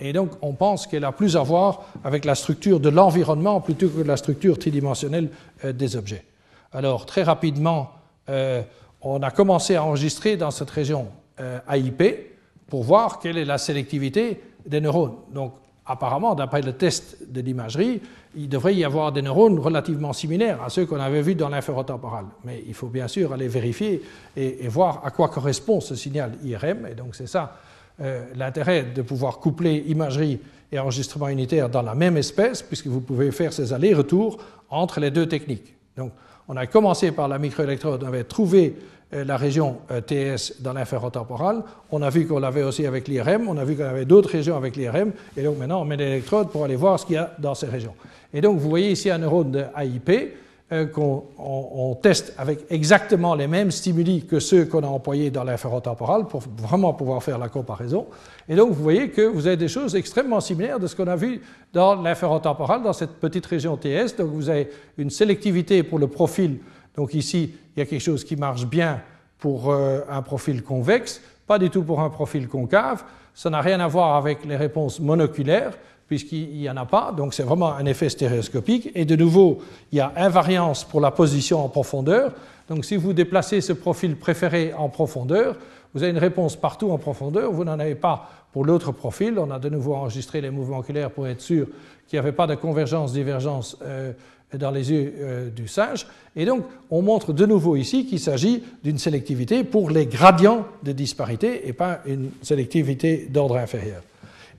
[0.00, 3.88] Et donc, on pense qu'elle a plus à voir avec la structure de l'environnement plutôt
[3.88, 5.30] que la structure tridimensionnelle
[5.64, 6.24] euh, des objets.
[6.72, 7.92] Alors, très rapidement,
[8.28, 8.62] euh,
[9.00, 11.08] on a commencé à enregistrer dans cette région
[11.40, 12.36] euh, AIP
[12.68, 15.14] pour voir quelle est la sélectivité des neurones.
[15.32, 15.54] Donc,
[15.86, 18.02] apparemment, d'après le test de l'imagerie,
[18.34, 22.26] il devrait y avoir des neurones relativement similaires à ceux qu'on avait vus dans l'inférotemporal.
[22.44, 24.02] Mais il faut bien sûr aller vérifier
[24.36, 26.86] et, voir à quoi correspond ce signal IRM.
[26.90, 27.56] Et donc, c'est ça
[28.00, 30.38] euh, l'intérêt de pouvoir coupler imagerie
[30.70, 34.38] et enregistrement unitaire dans la même espèce, puisque vous pouvez faire ces allers-retours
[34.68, 35.74] entre les deux techniques.
[35.96, 36.12] Donc,
[36.48, 38.76] on a commencé par la microélectrode, on avait trouvé
[39.14, 43.48] euh, la région euh, TS dans l'inférotemporal, on a vu qu'on l'avait aussi avec l'IRM,
[43.48, 46.50] on a vu qu'on avait d'autres régions avec l'IRM, et donc maintenant on met l'électrode
[46.50, 47.94] pour aller voir ce qu'il y a dans ces régions.
[48.34, 50.34] Et donc vous voyez ici un neurone de AIP,
[50.72, 56.26] euh, qu'on teste avec exactement les mêmes stimuli que ceux qu'on a employés dans l'inférotemporal
[56.26, 58.08] pour vraiment pouvoir faire la comparaison.
[58.48, 61.14] Et donc vous voyez que vous avez des choses extrêmement similaires de ce qu'on a
[61.14, 61.40] vu
[61.72, 64.16] dans l'inférotemporal, dans cette petite région TS.
[64.18, 66.58] Donc vous avez une sélectivité pour le profil.
[66.96, 69.00] Donc ici, il y a quelque chose qui marche bien
[69.38, 73.04] pour euh, un profil convexe, pas du tout pour un profil concave.
[73.34, 75.78] Ça n'a rien à voir avec les réponses monoculaires
[76.08, 78.90] puisqu'il n'y en a pas, donc c'est vraiment un effet stéréoscopique.
[78.94, 79.58] Et de nouveau,
[79.92, 82.32] il y a invariance pour la position en profondeur.
[82.68, 85.56] Donc si vous déplacez ce profil préféré en profondeur,
[85.94, 89.38] vous avez une réponse partout en profondeur, vous n'en avez pas pour l'autre profil.
[89.38, 91.66] On a de nouveau enregistré les mouvements oculaires pour être sûr
[92.06, 94.12] qu'il n'y avait pas de convergence-divergence euh,
[94.54, 96.06] dans les yeux euh, du singe.
[96.36, 100.92] Et donc, on montre de nouveau ici qu'il s'agit d'une sélectivité pour les gradients de
[100.92, 104.02] disparité et pas une sélectivité d'ordre inférieur.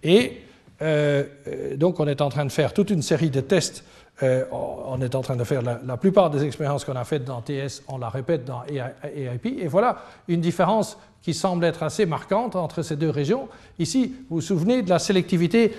[0.03, 0.41] Et
[0.81, 3.83] euh, euh, donc on est en train de faire toute une série de tests.
[4.23, 7.41] Euh, on est en train de faire la, plupart des expériences qu'on a faites dans
[7.41, 9.45] TS, on la répète dans AIP.
[9.45, 9.97] Et voilà
[10.27, 13.47] une différence qui semble être assez marquante entre ces deux régions.
[13.77, 15.73] Ici, vous vous souvenez de la sélectivité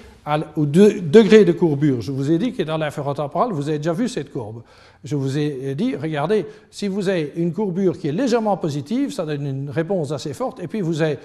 [0.56, 2.00] au degré de courbure.
[2.00, 4.62] Je vous ai dit que dans l'inférotemporal, vous avez déjà vu cette courbe.
[5.04, 9.24] Je vous ai dit, regardez, si vous avez une courbure qui est légèrement positive, ça
[9.24, 11.18] donne une réponse assez forte, et puis vous avez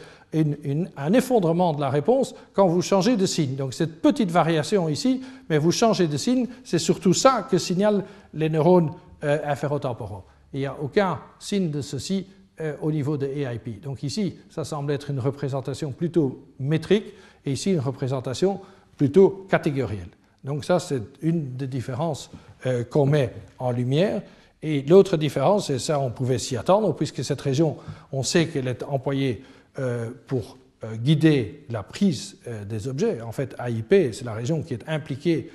[0.97, 3.55] un effondrement de la réponse quand vous changez de signe.
[3.55, 8.03] Donc cette petite variation ici, mais vous changez de signe, c'est surtout ça que signalent
[8.33, 8.91] les neurones
[9.23, 10.23] euh, inférotemporaux.
[10.53, 12.27] Il n'y a aucun signe de ceci
[12.61, 13.81] euh, au niveau de AIP.
[13.81, 17.13] Donc ici, ça semble être une représentation plutôt métrique
[17.45, 18.59] et ici une représentation
[18.97, 20.09] plutôt catégorielle.
[20.43, 22.29] Donc ça, c'est une des différences
[22.65, 24.21] euh, qu'on met en lumière.
[24.61, 27.77] Et l'autre différence, et ça on pouvait s'y attendre, puisque cette région,
[28.11, 29.43] on sait qu'elle est employée
[29.79, 30.57] euh, pour
[30.95, 32.35] guider la prise
[32.67, 33.21] des objets.
[33.21, 35.49] En fait, AIP, c'est la région qui est impliquée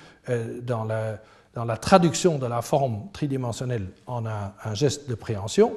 [0.63, 1.21] dans la,
[1.55, 5.77] dans, la, traduction de la forme tridimensionnelle en un, un geste de préhension.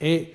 [0.00, 0.32] Et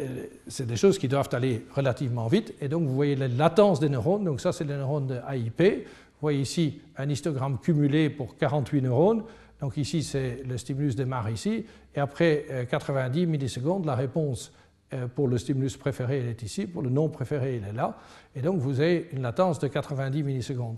[0.00, 2.54] euh, c'est des choses qui doivent aller relativement vite.
[2.60, 4.24] Et donc, vous voyez la latence des neurones.
[4.24, 5.86] Donc, ça, c'est les neurones de AIP.
[6.22, 9.24] Voyez ici un histogramme cumulé pour 48 neurones.
[9.60, 11.66] Donc, ici, c'est le stimulus démarre ici.
[11.94, 14.52] Et après 90 euh, millisecondes, la réponse
[14.94, 16.66] euh, pour le stimulus préféré, elle est ici.
[16.68, 17.98] Pour le non préféré, elle est là.
[18.36, 20.76] Et donc, vous avez une latence de 90 millisecondes.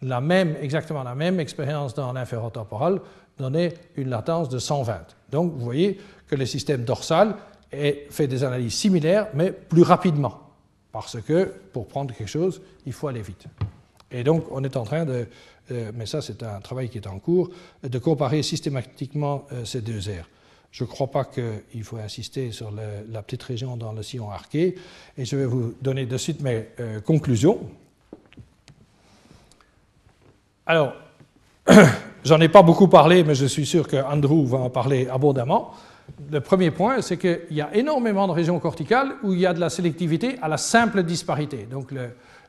[0.00, 3.00] La même, exactement la même expérience dans l'inférotemporal
[3.36, 5.16] donnait une latence de 120.
[5.30, 7.36] Donc, vous voyez que le système dorsal
[7.70, 10.40] fait des analyses similaires, mais plus rapidement.
[10.92, 13.48] Parce que pour prendre quelque chose, il faut aller vite.
[14.10, 15.26] Et donc, on est en train de,
[15.70, 17.50] euh, mais ça c'est un travail qui est en cours,
[17.82, 20.28] de comparer systématiquement euh, ces deux aires.
[20.70, 24.74] Je ne crois pas qu'il faut insister sur la petite région dans le sillon arqué,
[25.16, 27.58] et je vais vous donner de suite mes euh, conclusions.
[30.66, 30.92] Alors,
[32.24, 35.74] j'en ai pas beaucoup parlé, mais je suis sûr que Andrew va en parler abondamment
[36.30, 39.52] le premier point, c'est qu'il y a énormément de régions corticales où il y a
[39.52, 41.92] de la sélectivité à la simple disparité, donc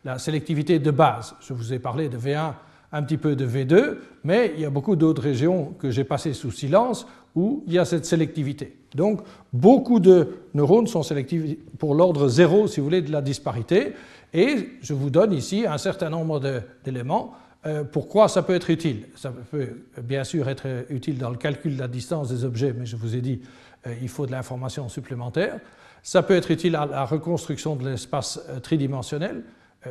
[0.06, 1.36] la sélectivité de base.
[1.42, 2.54] Je vous ai parlé de V1,
[2.92, 6.34] un petit peu de V2, mais il y a beaucoup d'autres régions que j'ai passées
[6.34, 8.76] sous silence où il y a cette sélectivité.
[8.96, 9.22] Donc,
[9.54, 13.94] beaucoup de neurones sont sélectifs pour l'ordre zéro, si vous voulez, de la disparité.
[14.34, 16.40] Et je vous donne ici un certain nombre
[16.84, 17.34] d'éléments
[17.66, 21.76] euh, pourquoi ça peut être utile Ça peut bien sûr être utile dans le calcul
[21.76, 23.42] de la distance des objets, mais je vous ai dit,
[23.86, 25.60] euh, il faut de l'information supplémentaire.
[26.02, 29.44] Ça peut être utile à la reconstruction de l'espace euh, tridimensionnel,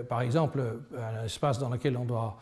[0.08, 0.62] par exemple
[0.96, 2.36] un espace dans lequel on doit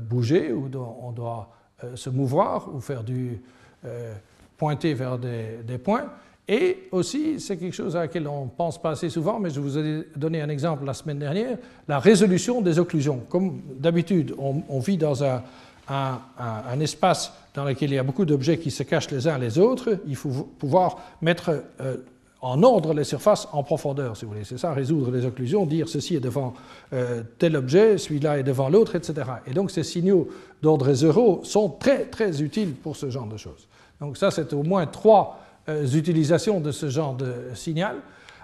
[0.00, 1.50] bouger ou on doit
[1.94, 3.40] se mouvoir ou faire du
[4.56, 6.10] pointer vers des points.
[6.48, 9.78] Et aussi, c'est quelque chose à laquelle on pense pas assez souvent, mais je vous
[9.78, 13.22] ai donné un exemple la semaine dernière, la résolution des occlusions.
[13.28, 15.42] Comme d'habitude, on, vit dans un,
[16.80, 19.98] espace dans lequel il y a beaucoup d'objets qui se cachent les uns les autres.
[20.06, 21.96] Il faut pouvoir mettre euh,
[22.46, 24.44] en ordre les surfaces en profondeur, si vous voulez.
[24.44, 26.54] C'est ça, résoudre les occlusions, dire ceci est devant
[26.92, 29.14] euh, tel objet, celui-là est devant l'autre, etc.
[29.48, 30.28] Et donc ces signaux
[30.62, 33.66] d'ordre zéro sont très, très utiles pour ce genre de choses.
[34.00, 37.96] Donc ça, c'est au moins trois euh, utilisations de ce genre de signal.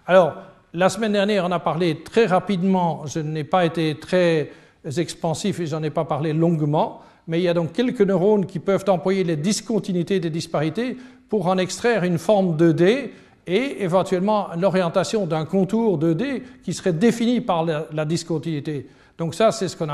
[0.07, 0.35] Alors,
[0.75, 4.51] la semaine dernière, on a parlé très rapidement, je n'ai pas été très
[4.97, 8.59] expansif et j'en ai pas parlé longuement, mais il y a donc quelques neurones qui
[8.59, 10.97] peuvent employer les discontinuités des disparités
[11.29, 13.11] pour en extraire une forme 2D
[13.47, 18.87] et éventuellement l'orientation d'un contour 2D qui serait défini par la, discontinuité.
[19.19, 19.89] Donc ça, c'est ce qu'on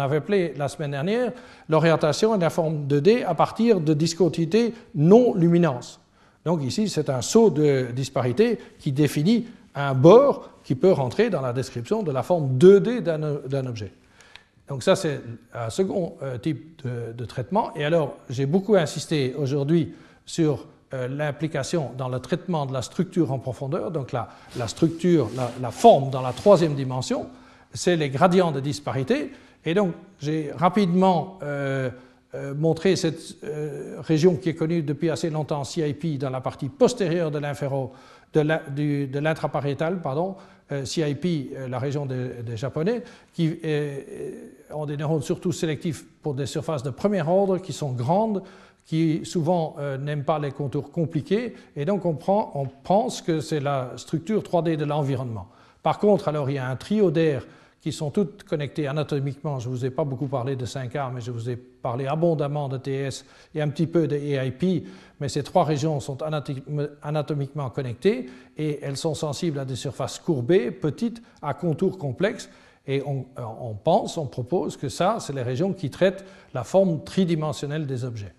[0.00, 1.32] avait appelé la semaine dernière,
[1.68, 6.00] l'orientation de la forme 2D à partir de discontinuités non luminance.
[6.44, 11.40] Donc ici, c'est un saut de disparité qui définit un bord qui peut rentrer dans
[11.40, 13.92] la description de la forme 2D d'un objet.
[14.70, 15.20] Donc ça, c'est
[15.52, 17.74] un second euh, type de, traitement.
[17.74, 19.92] Et alors, j'ai beaucoup insisté aujourd'hui
[20.24, 24.28] sur euh, l'implication dans le traitement de la structure en profondeur, donc la,
[24.66, 25.30] structure,
[25.60, 27.28] la, forme dans la troisième dimension,
[27.72, 29.30] c'est les gradients de disparité.
[29.64, 31.90] Et donc j'ai rapidement euh,
[32.34, 33.36] euh, montré cette
[34.00, 37.92] région qui est connue depuis assez longtemps, CIP, dans la partie postérieure de l'inféro,
[38.34, 40.34] de l'intrapariétal, pardon,
[40.82, 43.60] CIP, la région des, Japonais, qui
[44.72, 48.42] ont des neurones surtout sélectifs pour des surfaces de premier ordre qui sont grandes,
[48.90, 53.38] qui souvent euh, n'aiment pas les contours compliqués, et donc on, prend, on pense que
[53.38, 55.46] c'est la structure 3D de l'environnement.
[55.80, 57.46] Par contre, alors il y a un trio d'air
[57.80, 59.60] qui sont toutes connectées anatomiquement.
[59.60, 62.68] Je ne vous ai pas beaucoup parlé de 5A, mais je vous ai parlé abondamment
[62.68, 63.24] de TS
[63.54, 64.88] et un petit peu de EIP,
[65.20, 66.18] mais ces trois régions sont
[67.00, 68.28] anatomiquement connectées
[68.58, 72.50] et elles sont sensibles à des surfaces courbées, petites, à contours complexes.
[72.90, 73.24] Et on,
[73.84, 78.32] pense, on propose que ça, c'est les régions qui traitent la forme tridimensionnelle des objets.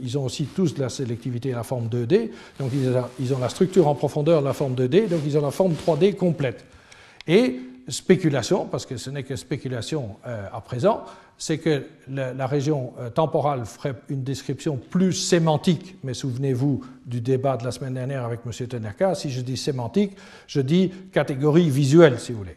[0.00, 2.72] ils ont aussi tous de la sélectivité à la forme 2D, donc
[3.20, 5.74] ils ont la structure en profondeur de la forme 2D, donc ils ont la forme
[5.74, 6.64] 3D complète.
[7.26, 11.04] Et spéculation, parce que ce n'est que spéculation euh, à présent,
[11.36, 17.58] c'est que la, région euh, temporale ferait une description plus sémantique, mais souvenez-vous du débat
[17.58, 18.66] de la semaine dernière avec M.
[18.66, 22.56] Tanaka, si je dis sémantique, je dis catégorie visuelle, si vous voulez.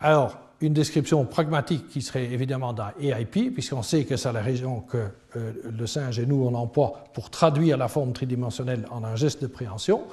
[0.00, 4.80] Alors, une description pragmatique qui serait évidemment d'un EIP, puisqu'on sait que c'est la région
[4.80, 9.16] que euh, le singe et nous on emploie pour traduire la forme tridimensionnelle en un
[9.16, 10.04] geste de préhension.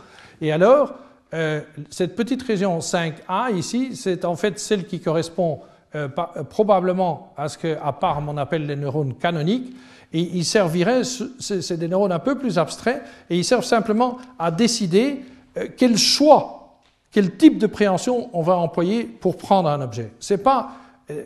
[0.42, 0.96] Et alors,
[1.34, 5.62] euh, cette petite région 5A ici, c'est en fait celle qui correspond
[5.96, 6.10] euh,
[6.50, 9.74] probablement à ce qu'à part on appelle les neurones canoniques,
[10.12, 11.04] et ils serviraient,
[11.40, 15.22] c'est des neurones un peu plus abstraits, et ils servent simplement à décider
[15.76, 16.63] quel choix
[17.14, 20.12] quel type de préhension on va employer pour prendre un objet.
[20.20, 20.72] Ce n'est pas
[21.10, 21.24] euh,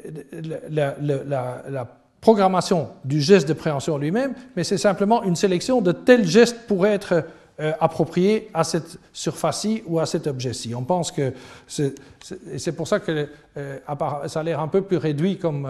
[0.69, 1.87] la,
[2.19, 6.93] programmation du geste de préhension lui-même, mais c'est simplement une sélection de tels gestes pourraient
[6.93, 7.23] être
[7.59, 10.75] euh, appropriés à cette surface-ci ou à cet objet-ci.
[10.75, 11.31] On pense que
[11.67, 13.77] c'est pour ça que euh,
[14.27, 15.69] ça a l'air un peu plus réduit comme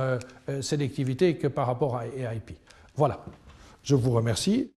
[0.61, 2.57] sélectivité que par rapport à EIP.
[2.95, 3.19] Voilà.
[3.83, 4.71] Je vous remercie.